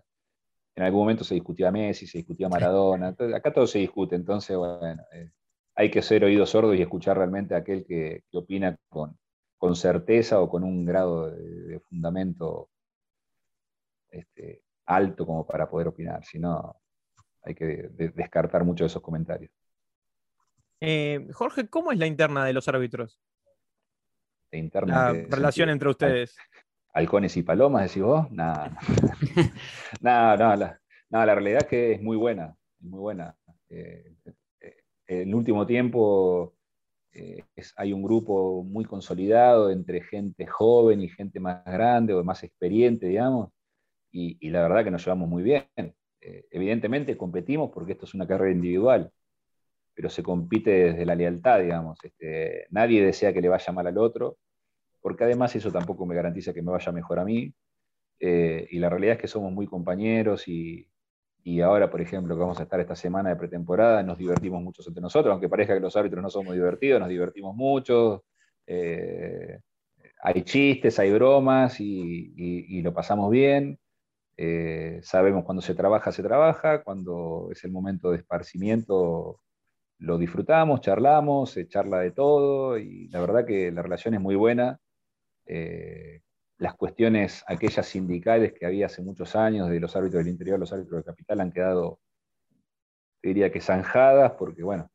en 0.76 0.84
algún 0.84 1.02
momento 1.02 1.24
se 1.24 1.36
discutía 1.36 1.72
Messi, 1.72 2.08
se 2.08 2.20
discutía 2.20 2.50
Maradona, 2.50 3.16
acá 3.36 3.54
todo 3.54 3.68
se 3.68 3.80
discute, 3.80 4.16
entonces 4.16 4.58
bueno, 4.58 5.04
eh, 5.14 5.30
hay 5.76 5.92
que 5.92 6.02
ser 6.02 6.24
oídos 6.24 6.50
sordos 6.50 6.76
y 6.76 6.82
escuchar 6.82 7.18
realmente 7.18 7.54
a 7.54 7.60
aquel 7.60 7.86
que, 7.86 8.24
opina 8.34 8.76
con, 8.90 9.18
con, 9.58 9.76
certeza 9.76 10.42
o 10.42 10.50
con 10.50 10.64
un 10.64 10.86
grado 10.86 11.30
de 11.30 11.80
fundamento 11.82 12.70
este, 14.10 14.64
alto 14.86 15.26
como 15.26 15.46
para 15.46 15.70
poder 15.70 15.88
opinar, 15.88 16.24
si 16.26 16.40
no 16.40 16.76
hay 17.44 17.56
que 17.56 17.90
descartar 18.16 18.64
mucho 18.64 18.84
de 18.84 18.88
esos 18.88 19.02
comentarios. 19.02 19.52
Eh, 20.82 21.28
Jorge, 21.34 21.68
¿cómo 21.70 21.92
es 21.92 22.00
la 22.00 22.08
interna 22.08 22.46
de 22.46 22.54
los 22.54 22.68
árbitros? 22.68 23.20
La, 24.52 25.14
relación 25.14 25.70
entre 25.70 25.90
ustedes. 25.90 26.36
Halcones 26.94 27.38
y 27.38 27.44
palomas, 27.44 27.84
decís 27.84 28.02
vos? 28.02 28.32
No, 28.32 28.54
no, 28.54 28.78
no, 30.02 30.56
la, 30.56 30.80
la, 31.10 31.36
realidad 31.36 31.64
es 31.64 31.68
que 31.68 31.92
es 31.94 32.02
muy 32.02 32.18
buena, 32.18 32.56
muy 32.80 33.00
buena. 33.00 33.36
Eh, 33.70 34.16
eh, 34.62 34.76
en 35.08 35.30
el 35.30 35.36
último 35.36 35.68
tiempo 35.68 36.56
eh, 37.12 37.44
hay 37.76 37.94
un 37.94 38.02
grupo 38.02 38.64
muy 38.64 38.86
consolidado 38.86 39.70
entre 39.70 40.02
gente 40.02 40.48
joven 40.48 41.02
y 41.02 41.10
gente 41.10 41.40
más 41.40 41.64
grande 41.66 42.14
o 42.14 42.24
más 42.24 42.44
experiente, 42.44 43.08
digamos, 43.08 43.52
y, 44.12 44.50
la 44.50 44.62
verdad 44.64 44.84
que 44.84 44.92
nos 44.92 45.04
llevamos 45.06 45.30
muy 45.30 45.44
bien. 45.44 45.66
Eh, 46.22 46.46
evidentemente 46.52 47.18
competimos 47.18 47.72
porque 47.74 47.94
esto 47.94 48.06
es 48.06 48.14
una 48.14 48.28
carrera 48.28 48.52
individual, 48.52 49.12
pero 49.94 50.10
se 50.10 50.24
compite 50.24 50.72
desde 50.72 51.06
la 51.06 51.16
lealtad, 51.16 51.62
digamos. 51.62 52.00
Este, 52.04 52.68
nadie 52.72 53.06
desea 53.06 53.34
que 53.34 53.42
le 53.42 53.50
vaya 53.50 53.74
mal 53.74 53.88
al 53.88 53.98
otro, 53.98 54.38
porque 55.02 55.24
además 55.26 55.56
eso 55.56 55.72
tampoco 55.72 56.06
me 56.06 56.16
garantiza 56.16 56.54
que 56.54 56.62
me 56.62 56.72
vaya 56.72 56.92
mejor 56.92 57.20
a 57.20 57.26
mí. 57.26 57.54
Eh, 58.20 58.68
y 58.72 58.80
la 58.80 58.90
realidad 58.90 59.16
es 59.16 59.22
que 59.22 59.28
somos 59.28 59.52
muy 59.54 59.68
compañeros 59.68 60.48
y, 60.48 60.90
y 61.44 61.62
ahora, 61.62 61.90
por 61.90 62.02
ejemplo, 62.02 62.36
que 62.36 62.42
vamos 62.42 62.60
a 62.60 62.64
estar 62.64 62.80
esta 62.80 62.96
semana 62.96 63.30
de 63.30 63.36
pretemporada, 63.36 64.04
nos 64.04 64.18
divertimos 64.18 64.62
mucho 64.62 64.84
entre 64.86 65.02
nosotros, 65.02 65.32
aunque 65.32 65.50
parezca 65.50 65.74
que 65.74 65.80
los 65.80 65.96
árbitros 65.96 66.22
no 66.22 66.30
somos 66.30 66.54
divertidos, 66.54 67.00
nos 67.00 67.10
divertimos 67.10 67.56
mucho. 67.56 68.26
Eh, 68.68 69.60
hay 70.22 70.44
chistes, 70.44 71.00
hay 71.00 71.12
bromas 71.12 71.80
y, 71.80 72.82
lo 72.82 72.94
pasamos 72.94 73.32
bien. 73.32 73.80
Eh, 74.42 75.02
sabemos 75.04 75.44
cuando 75.44 75.62
se 75.62 75.76
trabaja, 75.76 76.14
se 76.14 76.24
trabaja, 76.24 76.82
cuando 76.82 77.50
es 77.52 77.62
el 77.66 77.72
momento 77.72 78.12
de 78.12 78.20
esparcimiento, 78.20 79.42
lo 79.98 80.18
disfrutamos, 80.18 80.80
charlamos, 80.80 81.52
se 81.52 81.68
charla 81.68 82.00
de 82.00 82.12
todo 82.12 82.78
y 82.78 83.10
la 83.10 83.20
verdad 83.20 83.46
que 83.46 83.70
la 83.70 83.82
relación 83.82 84.14
es 84.14 84.22
muy 84.22 84.36
buena. 84.36 84.80
Eh, 85.46 86.22
las 86.58 86.74
cuestiones, 86.76 87.44
aquellas 87.48 87.86
sindicales 87.86 88.54
que 88.54 88.66
había 88.66 88.86
hace 88.86 89.02
muchos 89.02 89.36
años 89.36 89.70
de 89.70 89.82
los 89.82 89.94
árbitros 89.98 90.24
del 90.24 90.32
interior, 90.32 90.58
los 90.58 90.72
árbitros 90.72 91.00
del 91.00 91.06
capital, 91.14 91.42
han 91.42 91.52
quedado, 91.52 92.00
diría 93.22 93.52
que 93.52 93.60
zanjadas, 93.60 94.32
porque 94.40 94.64
bueno, 94.64 94.90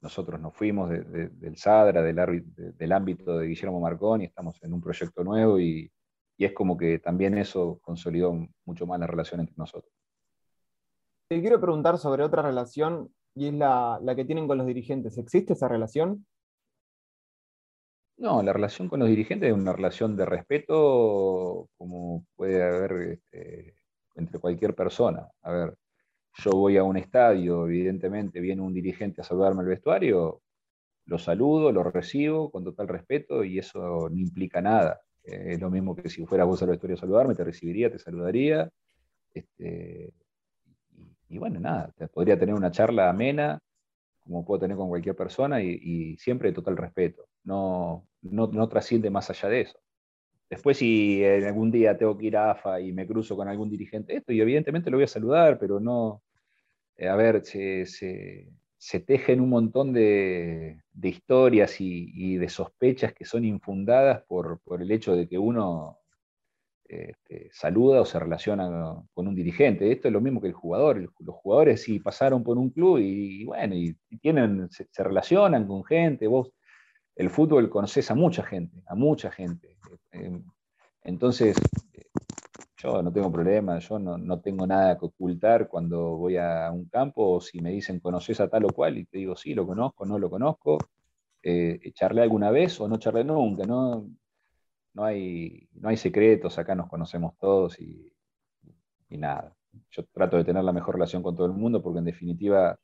nosotros 0.00 0.40
nos 0.40 0.54
fuimos 0.54 0.88
del 0.88 1.56
SADRA, 1.58 2.00
del, 2.00 2.92
ámbito 2.92 3.36
de 3.36 3.46
Guillermo 3.46 3.80
Marconi, 3.80 4.24
estamos 4.24 4.58
en 4.62 4.72
un 4.72 4.80
proyecto 4.80 5.22
nuevo 5.22 5.60
y, 5.60 5.92
es 6.38 6.52
como 6.52 6.76
que 6.76 6.98
también 6.98 7.38
eso 7.38 7.78
consolidó 7.82 8.34
mucho 8.64 8.86
más 8.86 8.98
la 8.98 9.06
relación 9.06 9.40
entre 9.40 9.54
nosotros. 9.56 9.92
Te 11.28 11.40
quiero 11.40 11.60
preguntar 11.60 11.98
sobre 11.98 12.24
otra 12.24 12.42
relación 12.42 13.14
y 13.34 13.48
es 13.48 13.54
la, 13.54 13.98
la 14.02 14.16
que 14.16 14.24
tienen 14.24 14.48
con 14.48 14.58
los 14.58 14.66
dirigentes. 14.66 15.16
¿Existe 15.18 15.52
esa 15.52 15.68
relación? 15.68 16.26
No, 18.16 18.42
la 18.42 18.52
relación 18.52 18.88
con 18.88 19.00
los 19.00 19.08
dirigentes 19.08 19.48
es 19.50 19.54
una 19.54 19.72
relación 19.72 20.16
de 20.16 20.24
respeto 20.24 21.68
como 21.76 22.24
puede 22.36 22.62
haber 22.62 23.18
este, 23.32 23.74
entre 24.14 24.38
cualquier 24.38 24.74
persona. 24.74 25.28
A 25.42 25.52
ver, 25.52 25.76
yo 26.38 26.52
voy 26.52 26.76
a 26.76 26.84
un 26.84 26.96
estadio, 26.96 27.66
evidentemente 27.66 28.40
viene 28.40 28.62
un 28.62 28.72
dirigente 28.72 29.20
a 29.20 29.24
saludarme 29.24 29.62
al 29.62 29.68
vestuario, 29.68 30.42
lo 31.06 31.18
saludo, 31.18 31.72
lo 31.72 31.82
recibo 31.84 32.50
con 32.50 32.64
total 32.64 32.88
respeto 32.88 33.44
y 33.44 33.58
eso 33.58 34.08
no 34.10 34.18
implica 34.18 34.60
nada. 34.60 35.00
Es 35.24 35.60
lo 35.60 35.70
mismo 35.70 35.96
que 35.96 36.08
si 36.08 36.24
fueras 36.26 36.46
vos 36.46 36.62
al 36.62 36.70
vestuario 36.70 36.96
a 36.96 37.00
saludarme, 37.00 37.34
te 37.34 37.44
recibiría, 37.44 37.90
te 37.90 37.98
saludaría. 37.98 38.70
Este, 39.32 40.12
y, 41.28 41.38
bueno, 41.38 41.58
nada, 41.60 41.92
podría 42.12 42.38
tener 42.38 42.54
una 42.54 42.70
charla 42.70 43.10
amena 43.10 43.58
como 44.24 44.44
puedo 44.44 44.60
tener 44.60 44.76
con 44.76 44.88
cualquier 44.88 45.14
persona 45.14 45.62
y, 45.62 46.16
siempre 46.18 46.48
de 46.48 46.54
total 46.54 46.76
respeto. 46.76 47.26
No, 47.44 48.06
no, 48.22 48.68
trasciende 48.68 49.10
más 49.10 49.28
allá 49.30 49.48
de 49.48 49.60
eso. 49.62 49.78
Después, 50.48 50.78
si 50.78 51.24
algún 51.24 51.70
día 51.70 51.96
tengo 51.96 52.16
que 52.16 52.26
ir 52.26 52.36
a 52.36 52.52
AFA 52.52 52.80
y 52.80 52.92
me 52.92 53.06
cruzo 53.06 53.36
con 53.36 53.48
algún 53.48 53.70
dirigente, 53.70 54.16
esto, 54.16 54.32
y 54.32 54.40
evidentemente 54.40 54.90
lo 54.90 54.96
voy 54.96 55.04
a 55.04 55.08
saludar, 55.08 55.58
pero 55.58 55.80
no. 55.80 56.22
Eh, 56.96 57.08
a 57.08 57.16
ver, 57.16 57.44
se, 57.44 58.48
tejen 59.06 59.40
un 59.40 59.48
montón 59.48 59.92
de, 59.92 60.82
historias 61.02 61.80
y, 61.80 62.36
de 62.36 62.48
sospechas 62.48 63.14
que 63.14 63.24
son 63.24 63.44
infundadas 63.44 64.22
por, 64.26 64.60
el 64.78 64.90
hecho 64.90 65.16
de 65.16 65.26
que 65.26 65.38
uno 65.38 65.98
este, 66.84 67.48
saluda 67.50 68.02
o 68.02 68.04
se 68.04 68.18
relaciona 68.18 69.02
con 69.14 69.26
un 69.26 69.34
dirigente. 69.34 69.90
Esto 69.90 70.08
es 70.08 70.12
lo 70.12 70.20
mismo 70.20 70.40
que 70.40 70.48
el 70.48 70.52
jugador. 70.52 70.98
Los 71.18 71.36
jugadores 71.36 71.82
sí 71.82 71.98
pasaron 71.98 72.44
por 72.44 72.58
un 72.58 72.70
club 72.70 72.98
y, 72.98 73.44
bueno, 73.44 73.74
y 73.74 73.96
tienen, 74.20 74.68
se, 74.70 74.86
relacionan 75.02 75.66
con 75.66 75.82
gente. 75.84 76.26
Vos, 76.26 76.52
el 77.16 77.30
fútbol 77.30 77.70
conoces 77.70 78.10
a 78.10 78.14
mucha 78.14 78.42
gente, 78.42 78.82
a 78.86 78.94
mucha 78.94 79.30
gente. 79.30 79.78
Eh, 80.12 80.42
entonces, 81.04 81.56
yo 82.84 83.02
no 83.02 83.12
tengo 83.12 83.32
problema, 83.32 83.78
yo 83.78 83.98
no, 83.98 84.40
tengo 84.40 84.66
nada 84.66 84.98
que 84.98 85.06
ocultar 85.06 85.68
cuando 85.68 86.16
voy 86.16 86.36
a 86.36 86.70
un 86.72 86.86
campo 86.88 87.34
o 87.36 87.40
si 87.40 87.60
me 87.60 87.70
dicen 87.70 88.00
conoces 88.00 88.40
a 88.40 88.48
tal 88.48 88.66
o 88.66 88.68
cual 88.68 88.98
y 88.98 89.06
te 89.06 89.18
digo 89.18 89.36
sí, 89.36 89.54
lo 89.54 89.66
conozco, 89.66 90.04
no 90.06 90.18
lo 90.18 90.30
conozco. 90.30 90.78
Eh, 91.42 91.92
charlé 91.94 92.22
alguna 92.22 92.50
vez 92.50 92.80
o 92.80 92.88
no 92.88 92.98
charlé 92.98 93.24
nunca, 93.24 93.64
¿no? 93.66 94.08
no 94.94 95.04
hay, 95.04 95.68
no 95.74 95.88
hay 95.88 95.96
secretos, 95.96 96.58
acá 96.58 96.74
nos 96.74 96.88
conocemos 96.88 97.36
todos 97.38 97.78
y, 97.80 98.10
nada. 99.10 99.54
Yo 99.90 100.04
trato 100.06 100.36
de 100.36 100.44
tener 100.44 100.64
la 100.64 100.72
mejor 100.72 100.96
relación 100.96 101.22
con 101.22 101.36
todo 101.36 101.46
el 101.46 101.52
mundo 101.52 101.82
porque 101.82 102.00
en 102.00 102.04
definitiva, 102.04 102.76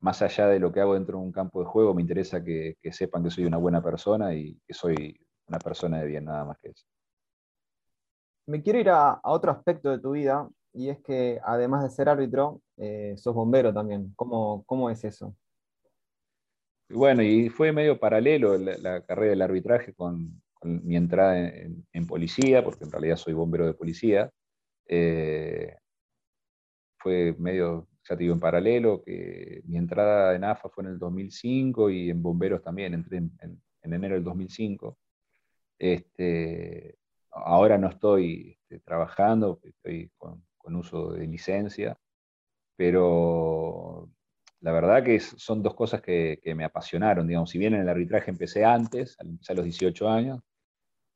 más 0.00 0.22
allá 0.22 0.48
de 0.48 0.58
lo 0.58 0.72
que 0.72 0.80
hago 0.80 0.94
dentro 0.94 1.18
de 1.18 1.24
un 1.24 1.32
campo 1.32 1.60
de 1.60 1.66
juego, 1.66 1.94
me 1.94 2.02
interesa 2.02 2.42
que, 2.42 2.76
sepan 2.90 3.22
que 3.22 3.30
soy 3.30 3.44
una 3.44 3.58
buena 3.58 3.82
persona 3.82 4.34
y 4.34 4.58
que 4.66 4.74
soy 4.74 5.20
una 5.46 5.58
persona 5.58 6.00
de 6.00 6.06
bien, 6.06 6.24
nada 6.24 6.44
más 6.44 6.58
que 6.58 6.70
eso. 6.70 6.84
Me 8.48 8.62
quiero 8.62 8.80
ir 8.80 8.88
a, 8.88 9.20
otro 9.24 9.50
aspecto 9.50 9.90
de 9.90 9.98
tu 9.98 10.12
vida 10.12 10.48
y 10.72 10.88
es 10.88 10.98
que 11.00 11.38
además 11.44 11.82
de 11.82 11.90
ser 11.90 12.08
árbitro, 12.08 12.62
eh, 12.78 13.12
sos 13.18 13.34
bombero 13.34 13.74
también. 13.74 14.14
¿Cómo, 14.16 14.64
¿Cómo, 14.64 14.88
es 14.88 15.04
eso? 15.04 15.36
Bueno, 16.88 17.22
y 17.22 17.50
fue 17.50 17.72
medio 17.72 18.00
paralelo 18.00 18.56
la 18.56 19.02
carrera 19.04 19.30
del 19.30 19.42
arbitraje 19.42 19.92
con, 19.92 20.40
mi 20.62 20.96
entrada 20.96 21.38
en, 21.38 22.06
policía, 22.06 22.64
porque 22.64 22.84
en 22.84 22.90
realidad 22.90 23.16
soy 23.16 23.34
bombero 23.34 23.66
de 23.66 23.74
policía, 23.74 24.30
eh, 24.86 25.76
fue 26.98 27.34
medio, 27.38 27.86
ya 28.08 28.16
te 28.16 28.22
digo, 28.22 28.32
en 28.32 28.40
paralelo, 28.40 29.02
que 29.04 29.60
mi 29.66 29.76
entrada 29.76 30.34
en 30.34 30.44
AFA 30.44 30.70
fue 30.70 30.84
en 30.84 30.90
el 30.92 30.98
2005 30.98 31.90
y 31.90 32.08
en 32.08 32.22
bomberos 32.22 32.62
también, 32.62 32.94
entré 32.94 33.18
en, 33.18 33.62
enero 33.82 34.14
del 34.14 34.24
2005. 34.24 34.96
Este, 35.78 36.97
ahora 37.44 37.78
no 37.78 37.88
estoy 37.88 38.58
este, 38.62 38.80
trabajando, 38.80 39.60
estoy 39.62 40.10
con, 40.16 40.42
uso 40.74 41.12
de 41.12 41.26
licencia, 41.26 41.98
pero 42.76 44.10
la 44.60 44.72
verdad 44.72 45.02
que 45.02 45.18
son 45.18 45.62
dos 45.62 45.74
cosas 45.74 46.02
que, 46.02 46.40
me 46.54 46.64
apasionaron, 46.64 47.26
digamos, 47.26 47.50
si 47.50 47.58
bien 47.58 47.72
en 47.74 47.80
el 47.80 47.88
arbitraje 47.88 48.30
empecé 48.30 48.66
antes, 48.66 49.16
empecé 49.18 49.52
a 49.54 49.56
los 49.56 49.64
18 49.64 50.08
años, 50.10 50.40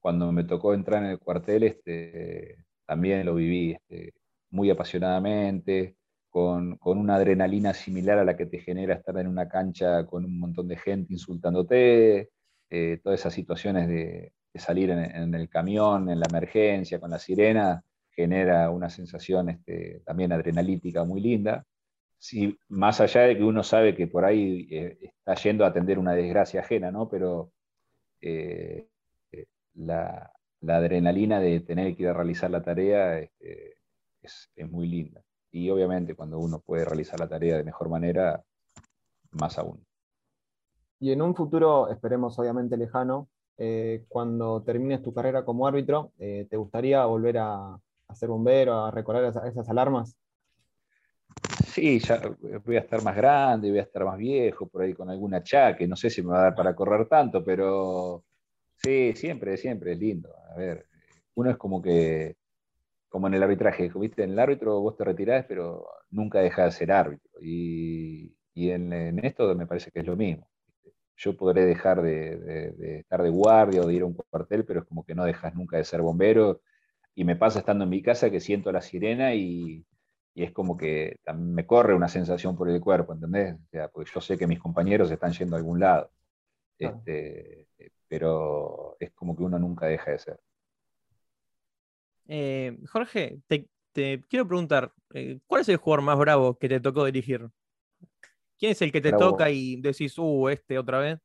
cuando 0.00 0.32
me 0.32 0.44
tocó 0.44 0.72
entrar 0.72 1.04
en 1.04 1.10
el 1.10 1.18
cuartel, 1.18 1.64
este, 1.64 2.64
también 2.86 3.26
lo 3.26 3.34
viví 3.34 3.72
este, 3.72 4.14
muy 4.50 4.70
apasionadamente, 4.70 5.96
con, 6.30 6.78
una 6.82 7.16
adrenalina 7.16 7.74
similar 7.74 8.18
a 8.18 8.24
la 8.24 8.36
que 8.36 8.46
te 8.46 8.58
genera 8.58 8.94
estar 8.94 9.18
en 9.18 9.28
una 9.28 9.48
cancha 9.48 10.06
con 10.06 10.24
un 10.24 10.38
montón 10.38 10.66
de 10.66 10.78
gente 10.78 11.12
insultándote, 11.12 12.30
eh, 12.70 13.00
todas 13.02 13.20
esas 13.20 13.34
situaciones 13.34 13.86
de, 13.86 14.32
salir 14.54 14.90
en, 14.90 15.34
el 15.34 15.48
camión, 15.48 16.10
en 16.10 16.20
la 16.20 16.26
emergencia, 16.28 17.00
con 17.00 17.10
la 17.10 17.18
sirena, 17.18 17.82
genera 18.10 18.70
una 18.70 18.90
sensación 18.90 19.48
este, 19.48 20.02
también 20.04 20.32
adrenalítica 20.32 21.04
muy 21.04 21.20
linda. 21.20 21.64
Si, 22.18 22.56
más 22.68 23.00
allá 23.00 23.22
de 23.22 23.36
que 23.36 23.44
uno 23.44 23.62
sabe 23.62 23.96
que 23.96 24.06
por 24.06 24.24
ahí 24.24 24.68
eh, 24.70 24.98
está 25.02 25.34
yendo 25.34 25.64
a 25.64 25.68
atender 25.68 25.98
una 25.98 26.14
desgracia 26.14 26.60
ajena, 26.60 26.90
¿no? 26.90 27.08
Pero 27.08 27.52
eh, 28.20 28.88
la, 29.74 30.32
adrenalina 30.66 31.40
de 31.40 31.60
tener 31.60 31.96
que 31.96 32.04
ir 32.04 32.08
a 32.08 32.12
realizar 32.12 32.50
la 32.50 32.62
tarea 32.62 33.18
este, 33.18 33.74
es, 34.22 34.50
muy 34.70 34.86
linda. 34.86 35.22
Y 35.50 35.68
obviamente 35.70 36.14
cuando 36.14 36.38
uno 36.38 36.60
puede 36.60 36.84
realizar 36.84 37.18
la 37.18 37.28
tarea 37.28 37.56
de 37.56 37.64
mejor 37.64 37.88
manera, 37.88 38.42
más 39.32 39.58
aún. 39.58 39.84
Y 41.00 41.10
en 41.10 41.20
un 41.20 41.34
futuro, 41.34 41.90
esperemos 41.90 42.38
obviamente 42.38 42.76
lejano, 42.76 43.28
eh, 43.58 44.04
cuando 44.08 44.62
termines 44.62 45.02
tu 45.02 45.12
carrera 45.12 45.44
como 45.44 45.66
árbitro, 45.66 46.12
eh, 46.18 46.46
¿te 46.48 46.56
gustaría 46.56 47.04
volver 47.04 47.38
a, 47.38 47.78
ser 48.14 48.28
bombero, 48.28 48.84
a 48.84 48.90
recordar 48.90 49.24
esas, 49.24 49.68
alarmas? 49.68 50.16
Sí, 51.66 51.98
ya 51.98 52.20
voy 52.64 52.76
a 52.76 52.80
estar 52.80 53.02
más 53.02 53.16
grande, 53.16 53.70
voy 53.70 53.78
a 53.78 53.82
estar 53.82 54.04
más 54.04 54.18
viejo, 54.18 54.66
por 54.66 54.82
ahí 54.82 54.92
con 54.92 55.08
algún 55.08 55.34
achaque, 55.34 55.88
no 55.88 55.96
sé 55.96 56.10
si 56.10 56.22
me 56.22 56.30
va 56.30 56.40
a 56.40 56.42
dar 56.42 56.54
para 56.54 56.74
correr 56.74 57.08
tanto, 57.08 57.42
pero 57.42 58.22
Sí, 58.82 59.12
siempre, 59.14 59.56
siempre 59.56 59.92
es 59.92 59.98
lindo. 59.98 60.30
A 60.50 60.56
ver, 60.56 60.86
uno 61.34 61.50
es 61.50 61.56
como 61.56 61.80
que, 61.80 62.36
como 63.08 63.28
en 63.28 63.34
el 63.34 63.42
arbitraje, 63.42 63.90
viste, 63.94 64.24
en 64.24 64.32
el 64.32 64.38
árbitro 64.38 64.80
vos 64.80 64.96
te 64.96 65.04
retirás, 65.04 65.46
pero 65.46 65.86
nunca 66.10 66.40
dejas 66.40 66.74
de 66.74 66.78
ser 66.78 66.92
árbitro. 66.92 67.30
Y, 67.40 68.34
en, 68.54 69.24
esto 69.24 69.54
me 69.54 69.66
parece 69.66 69.90
que 69.90 70.00
es 70.00 70.06
lo 70.06 70.16
mismo. 70.16 70.48
Yo 71.16 71.36
podré 71.36 71.64
dejar 71.64 72.02
de, 72.02 72.98
estar 73.00 73.22
de 73.22 73.30
guardia 73.30 73.82
o 73.82 73.86
de 73.86 73.94
ir 73.94 74.02
a 74.02 74.06
un 74.06 74.14
cuartel, 74.14 74.64
pero 74.64 74.80
es 74.80 74.86
como 74.86 75.04
que 75.04 75.14
no 75.14 75.24
dejas 75.24 75.54
nunca 75.54 75.76
de 75.76 75.84
ser 75.84 76.02
bombero. 76.02 76.60
Y 77.14 77.24
me 77.24 77.36
pasa 77.36 77.60
estando 77.60 77.84
en 77.84 77.90
mi 77.90 78.02
casa 78.02 78.30
que 78.30 78.40
siento 78.40 78.72
la 78.72 78.82
sirena 78.82 79.34
y, 79.34 79.84
es 80.34 80.50
como 80.52 80.78
que 80.78 81.18
me 81.36 81.66
corre 81.66 81.94
una 81.94 82.08
sensación 82.08 82.56
por 82.56 82.70
el 82.70 82.80
cuerpo, 82.80 83.12
¿entendés? 83.12 83.54
O 83.54 83.68
sea, 83.70 83.88
porque 83.88 84.10
yo 84.14 84.20
sé 84.20 84.38
que 84.38 84.46
mis 84.46 84.58
compañeros 84.58 85.10
están 85.10 85.32
yendo 85.32 85.56
a 85.56 85.58
algún 85.58 85.78
lado. 85.78 86.10
Este, 86.78 87.66
pero 88.08 88.96
es 88.98 89.12
como 89.12 89.36
que 89.36 89.42
uno 89.42 89.58
nunca 89.58 89.86
deja 89.86 90.10
de 90.10 90.18
ser. 90.18 90.40
Eh, 92.28 92.78
Jorge, 92.90 93.40
te, 93.46 93.68
quiero 94.28 94.46
preguntar, 94.46 94.92
eh, 95.12 95.38
¿cuál 95.46 95.62
es 95.62 95.68
el 95.68 95.76
jugador 95.76 96.04
más 96.04 96.18
bravo 96.18 96.58
que 96.58 96.68
te 96.68 96.80
tocó 96.80 97.04
dirigir? 97.04 97.50
¿Quién 98.62 98.70
es 98.70 98.82
el 98.82 98.92
que 98.92 99.00
te 99.00 99.10
toca 99.10 99.50
y 99.50 99.80
decís, 99.80 100.16
uh, 100.18 100.48
este 100.48 100.78
otra 100.78 101.00
vez? 101.00 101.18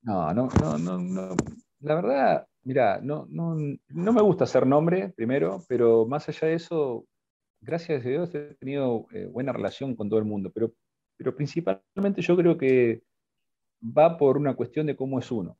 No, 0.00 0.32
no, 0.32 0.48
no, 0.78 0.98
no, 0.98 1.36
La 1.80 1.96
verdad, 1.96 2.48
mira, 2.62 2.98
no, 3.02 3.26
no, 3.28 3.58
no 3.90 4.12
me 4.14 4.22
gusta 4.22 4.44
hacer 4.44 4.66
nombre, 4.66 5.10
primero, 5.10 5.62
pero 5.68 6.06
más 6.06 6.26
allá 6.30 6.48
de 6.48 6.54
eso, 6.54 7.04
gracias 7.60 8.02
a 8.02 8.08
Dios 8.08 8.34
he 8.34 8.54
tenido 8.54 9.06
eh, 9.12 9.26
buena 9.26 9.52
relación 9.52 9.94
con 9.94 10.08
todo 10.08 10.18
el 10.18 10.24
mundo, 10.24 10.50
pero, 10.50 10.72
pero 11.18 11.36
principalmente 11.36 12.22
yo 12.22 12.38
creo 12.38 12.56
que 12.56 13.02
va 13.82 14.16
por 14.16 14.38
una 14.38 14.54
cuestión 14.54 14.86
de 14.86 14.96
cómo 14.96 15.18
es 15.18 15.30
uno. 15.30 15.58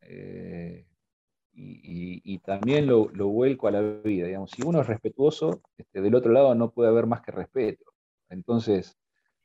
Eh, 0.00 0.86
y, 1.52 2.38
también 2.38 2.86
lo, 2.86 3.10
lo, 3.10 3.28
vuelco 3.28 3.68
a 3.68 3.70
la 3.70 3.82
vida. 3.82 4.28
Digamos. 4.28 4.50
Si 4.50 4.62
uno 4.62 4.80
es 4.80 4.86
respetuoso, 4.86 5.60
este, 5.76 6.00
del 6.00 6.14
otro 6.14 6.32
lado 6.32 6.54
no 6.54 6.70
puede 6.70 6.88
haber 6.88 7.04
más 7.04 7.20
que 7.20 7.32
respeto. 7.32 7.84
Entonces, 8.30 8.96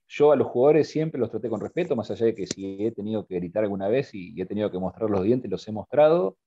yo 0.08 0.32
a 0.32 0.36
los 0.36 0.48
jugadores 0.48 0.89
siempre 0.89 1.20
los 1.20 1.30
traté 1.30 1.50
con 1.50 1.60
respeto, 1.60 1.96
más 1.96 2.10
allá 2.12 2.26
de 2.28 2.36
que 2.36 2.48
si 2.48 2.86
he 2.86 2.91
tenido 2.91 3.26
que 3.26 3.36
gritar 3.36 3.63
alguna 3.63 3.88
vez 3.89 4.13
y, 4.13 4.39
he 4.39 4.46
tenido 4.46 4.72
que 4.72 4.80
mostrar 4.80 5.10
los 5.10 5.24
dientes, 5.24 5.52
los 5.52 5.67
he 5.67 5.72
mostrado, 5.72 6.38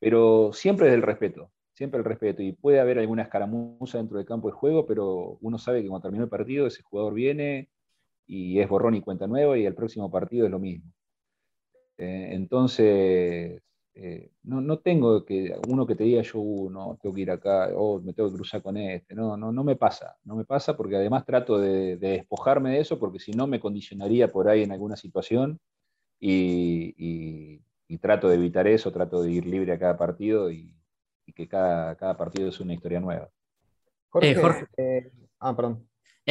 pero 0.00 0.52
siempre 0.52 0.86
desde 0.86 0.96
el 0.96 1.02
respeto, 1.02 1.52
siempre 1.74 1.98
el 1.98 2.04
respeto. 2.04 2.42
Y 2.42 2.52
puede 2.52 2.80
haber 2.80 2.98
alguna 2.98 3.22
escaramuza 3.22 3.98
dentro 3.98 4.18
del 4.18 4.26
campo 4.26 4.48
de 4.48 4.54
juego, 4.54 4.86
pero 4.86 5.38
uno 5.40 5.58
sabe 5.58 5.82
que 5.82 5.88
cuando 5.88 6.04
terminó 6.04 6.24
el 6.24 6.30
partido, 6.30 6.66
ese 6.66 6.82
jugador 6.82 7.14
viene 7.14 7.70
y 8.26 8.60
es 8.60 8.68
borrón 8.68 8.94
y 8.94 9.02
cuenta 9.02 9.26
nueva 9.26 9.58
y 9.58 9.66
el 9.66 9.74
próximo 9.74 10.10
partido 10.10 10.46
es 10.46 10.52
lo 10.52 10.58
mismo. 10.58 10.92
Eh, 11.98 12.30
entonces, 12.32 13.62
eh, 14.00 14.30
no, 14.44 14.60
no, 14.60 14.78
tengo 14.78 15.24
que 15.24 15.52
uno 15.66 15.84
que 15.84 15.96
te 15.96 16.04
diga 16.04 16.22
yo 16.22 16.38
uh, 16.38 16.70
no 16.70 16.96
tengo 17.02 17.12
que 17.16 17.22
ir 17.22 17.32
acá 17.32 17.70
o 17.74 18.00
me 18.00 18.12
tengo 18.12 18.30
que 18.30 18.36
cruzar 18.36 18.62
con 18.62 18.76
este 18.76 19.12
no 19.12 19.36
no 19.36 19.50
no 19.50 19.64
me 19.64 19.74
pasa 19.74 20.16
no 20.22 20.36
me 20.36 20.44
pasa 20.44 20.76
porque 20.76 20.94
además 20.94 21.26
trato 21.26 21.58
de, 21.58 21.96
despojarme 21.96 22.70
de 22.70 22.80
eso 22.80 23.00
porque 23.00 23.18
si 23.18 23.32
no 23.32 23.48
me 23.48 23.58
condicionaría 23.58 24.30
por 24.30 24.48
ahí 24.48 24.62
en 24.62 24.70
alguna 24.70 24.94
situación 24.94 25.58
y, 26.20 27.60
trato 28.00 28.28
de 28.28 28.36
evitar 28.36 28.68
eso 28.68 28.92
trato 28.92 29.20
de 29.20 29.32
ir 29.32 29.46
libre 29.46 29.72
a 29.72 29.78
cada 29.80 29.96
partido 29.98 30.48
y, 30.52 30.72
que 31.34 31.48
cada, 31.48 31.96
cada, 31.96 32.16
partido 32.16 32.48
es 32.48 32.60
una 32.60 32.74
historia 32.74 33.00
nueva. 33.00 33.28
Jorge, 34.08 34.66
eh, 34.76 35.10
ah 35.40 35.54
perdón. 35.54 35.86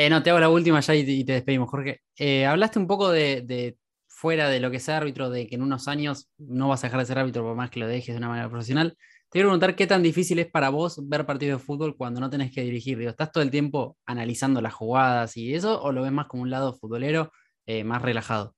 No 0.09 0.23
te 0.23 0.29
hago 0.29 0.39
la 0.39 0.49
última 0.49 0.79
ya 0.79 0.95
y, 0.95 1.23
te 1.25 1.33
despedimos. 1.33 1.69
Jorge 1.69 2.01
hablaste 2.45 2.79
un 2.79 2.87
poco 2.87 3.11
de 3.11 3.77
fuera 4.17 4.49
de 4.49 4.59
lo 4.59 4.71
que 4.71 4.79
sea 4.79 4.97
árbitro, 4.97 5.29
de 5.29 5.45
que 5.45 5.55
en 5.55 5.61
unos 5.61 5.87
años 5.87 6.31
no 6.39 6.69
vas 6.69 6.83
a 6.83 6.87
dejar 6.87 7.01
de 7.01 7.05
ser 7.05 7.19
árbitro 7.19 7.43
por 7.43 7.55
más 7.55 7.69
que 7.69 7.79
lo 7.79 7.87
dejes 7.87 8.15
de 8.15 8.17
una 8.17 8.29
manera 8.29 8.49
profesional, 8.49 8.97
te 9.29 9.37
quiero 9.37 9.49
preguntar 9.49 9.75
qué 9.75 9.85
tan 9.85 10.01
difícil 10.01 10.39
es 10.39 10.47
para 10.47 10.69
vos 10.69 11.07
ver 11.07 11.27
partidos 11.27 11.61
de 11.61 11.65
fútbol 11.65 11.95
cuando 11.95 12.19
no 12.19 12.27
tenés 12.27 12.51
que 12.51 12.61
dirigir. 12.61 12.99
¿Estás 13.03 13.31
todo 13.31 13.43
el 13.43 13.51
tiempo 13.51 13.95
analizando 14.07 14.59
las 14.59 14.73
jugadas 14.73 15.37
y 15.37 15.53
eso 15.53 15.79
o 15.83 15.91
lo 15.91 16.01
ves 16.01 16.11
más 16.11 16.25
como 16.25 16.41
un 16.41 16.49
lado 16.49 16.73
futbolero 16.73 17.31
eh, 17.67 17.83
más 17.83 18.01
relajado? 18.01 18.55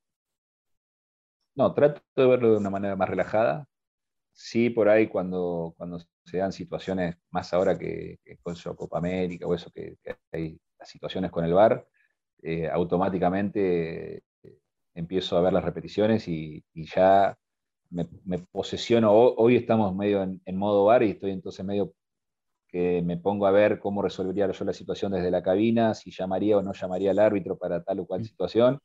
No, 1.56 1.74
trato 1.74 2.02
de 2.16 2.26
verlo 2.26 2.52
de 2.52 2.58
una 2.58 2.70
manera 2.70 2.96
más 2.96 3.10
relajada. 3.10 3.68
Sí, 4.32 4.70
por 4.70 4.88
ahí 4.88 5.10
cuando, 5.10 5.74
cuando 5.76 6.00
se 6.24 6.38
dan 6.38 6.54
situaciones, 6.54 7.18
más 7.32 7.54
ahora 7.54 7.78
que, 7.78 8.20
con 8.42 8.56
Copa 8.78 9.00
América 9.00 9.46
o 9.46 9.54
eso, 9.54 9.70
que, 9.72 9.98
hay 10.32 10.58
situaciones 10.84 11.32
con 11.32 11.44
el 11.44 11.54
VAR, 11.54 11.86
eh, 12.44 12.70
automáticamente 12.70 14.24
empiezo 14.94 15.38
a 15.38 15.42
ver 15.42 15.54
las 15.54 15.64
repeticiones 15.64 16.28
y, 16.28 16.64
ya 16.74 17.38
me, 17.90 18.06
posesiono. 18.52 19.12
Hoy 19.14 19.56
estamos 19.56 19.96
medio 19.96 20.24
en, 20.24 20.58
modo 20.58 20.86
bar 20.86 21.04
y 21.04 21.12
estoy 21.12 21.32
entonces 21.32 21.66
medio 21.66 21.94
que 22.68 23.02
me 23.02 23.18
pongo 23.18 23.48
a 23.48 23.52
ver 23.52 23.80
cómo 23.80 24.02
resolvería 24.02 24.52
yo 24.52 24.66
la 24.66 24.74
situación 24.74 25.12
desde 25.12 25.32
la 25.32 25.42
cabina, 25.42 25.96
si 25.96 26.12
llamaría 26.12 26.58
o 26.58 26.62
no 26.62 26.74
llamaría 26.74 27.12
al 27.12 27.20
árbitro 27.20 27.58
para 27.58 27.84
tal 27.84 28.02
o 28.02 28.06
cual 28.06 28.22
mm. 28.22 28.26
situación, 28.26 28.80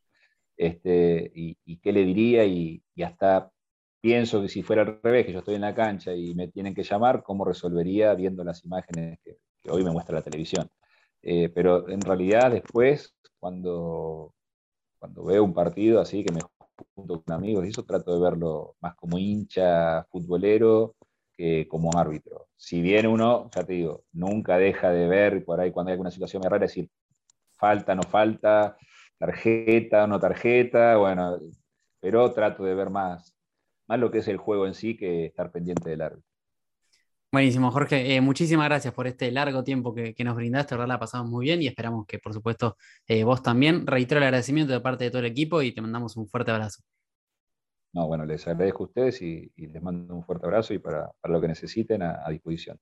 este, 0.57 1.31
y, 1.35 1.77
qué 1.79 1.93
le 1.93 2.05
diría, 2.05 2.45
y, 2.45 2.83
hasta 3.03 3.51
pienso 4.01 4.41
que 4.43 4.49
si 4.49 4.63
fuera 4.63 4.83
al 4.83 5.01
revés, 5.03 5.27
que 5.27 5.33
yo 5.33 5.41
estoy 5.41 5.57
en 5.57 5.63
la 5.63 5.75
cancha 5.75 6.15
y 6.15 6.35
me 6.35 6.49
tienen 6.49 6.75
que 6.75 6.83
llamar, 6.83 7.23
cómo 7.23 7.45
resolvería 7.45 8.15
viendo 8.15 8.45
las 8.45 8.65
imágenes 8.65 9.19
que, 9.25 9.39
hoy 9.71 9.83
me 9.85 9.91
muestra 9.91 10.17
la 10.17 10.23
televisión. 10.23 10.69
Eh, 11.23 11.49
pero 11.49 11.89
en 11.89 12.01
realidad 12.03 12.51
después, 12.51 13.17
cuando, 13.39 14.35
cuando 15.05 15.25
veo 15.25 15.45
un 15.45 15.53
partido 15.53 16.01
así 16.01 16.25
que 16.25 16.33
me 16.33 16.41
junto 16.95 17.23
con 17.23 17.35
amigos 17.35 17.67
y 17.67 17.69
eso 17.69 17.85
trato 17.85 18.15
de 18.15 18.23
verlo 18.23 18.75
más 18.81 18.95
como 18.95 19.19
hincha 19.19 20.03
futbolero 20.05 20.97
que 21.37 21.69
como 21.69 21.91
árbitro. 21.95 22.49
Si 22.57 22.81
bien 22.81 23.07
uno, 23.07 23.51
ya 23.55 23.65
te 23.65 23.75
digo, 23.75 24.05
nunca 24.13 24.57
deja 24.57 24.89
de 24.89 25.07
ver 25.07 25.45
por 25.45 25.61
ahí 25.61 25.73
cuando 25.73 25.91
hay 25.91 25.95
alguna 25.95 26.11
situación 26.11 26.43
rara, 26.43 26.59
decir 26.59 26.89
falta, 27.53 27.95
no 27.95 28.03
falta, 28.03 28.79
tarjeta, 29.19 30.07
no 30.07 30.19
tarjeta, 30.19 30.97
bueno, 30.97 31.39
pero 32.01 32.33
trato 32.33 32.65
de 32.65 32.75
ver 32.75 32.89
más, 32.89 33.37
más 33.87 33.99
lo 33.99 34.11
que 34.11 34.19
es 34.19 34.29
el 34.29 34.39
juego 34.39 34.67
en 34.67 34.73
sí 34.73 34.97
que 34.97 35.27
estar 35.27 35.51
pendiente 35.53 35.91
del 35.91 36.01
árbitro. 36.01 36.34
Buenísimo, 37.35 37.73
Jorge. 37.73 38.15
Eh, 38.15 38.21
muchísimas 38.21 38.67
gracias 38.67 38.95
por 38.95 39.09
este 39.09 39.33
largo 39.33 39.65
tiempo 39.65 39.93
que, 39.93 40.15
nos 40.23 40.37
brindaste. 40.37 40.77
verdad 40.77 40.87
la 40.87 41.01
pasamos 41.01 41.29
muy 41.29 41.47
bien 41.47 41.61
y 41.63 41.67
esperamos 41.67 42.07
que, 42.07 42.21
por 42.21 42.33
supuesto, 42.33 42.77
eh, 43.09 43.25
vos 43.25 43.43
también. 43.43 43.89
Reitero 43.89 44.21
el 44.21 44.27
agradecimiento 44.27 44.73
de 44.73 44.81
parte 44.81 45.03
de 45.03 45.11
todo 45.11 45.19
el 45.19 45.27
equipo 45.27 45.61
y 45.61 45.75
te 45.75 45.81
mandamos 45.81 46.17
un 46.17 46.29
fuerte 46.29 46.53
abrazo. 46.53 46.85
No, 47.93 48.07
bueno, 48.07 48.25
les 48.25 48.47
agradezco 48.47 48.85
a 48.85 48.87
ustedes 48.87 49.21
y, 49.21 49.51
les 49.57 49.83
mando 49.83 50.15
un 50.15 50.23
fuerte 50.23 50.47
abrazo 50.47 50.75
y 50.75 50.79
para, 50.79 51.11
lo 51.25 51.41
que 51.41 51.49
necesiten 51.49 52.03
a 52.03 52.25
disposición. 52.31 52.79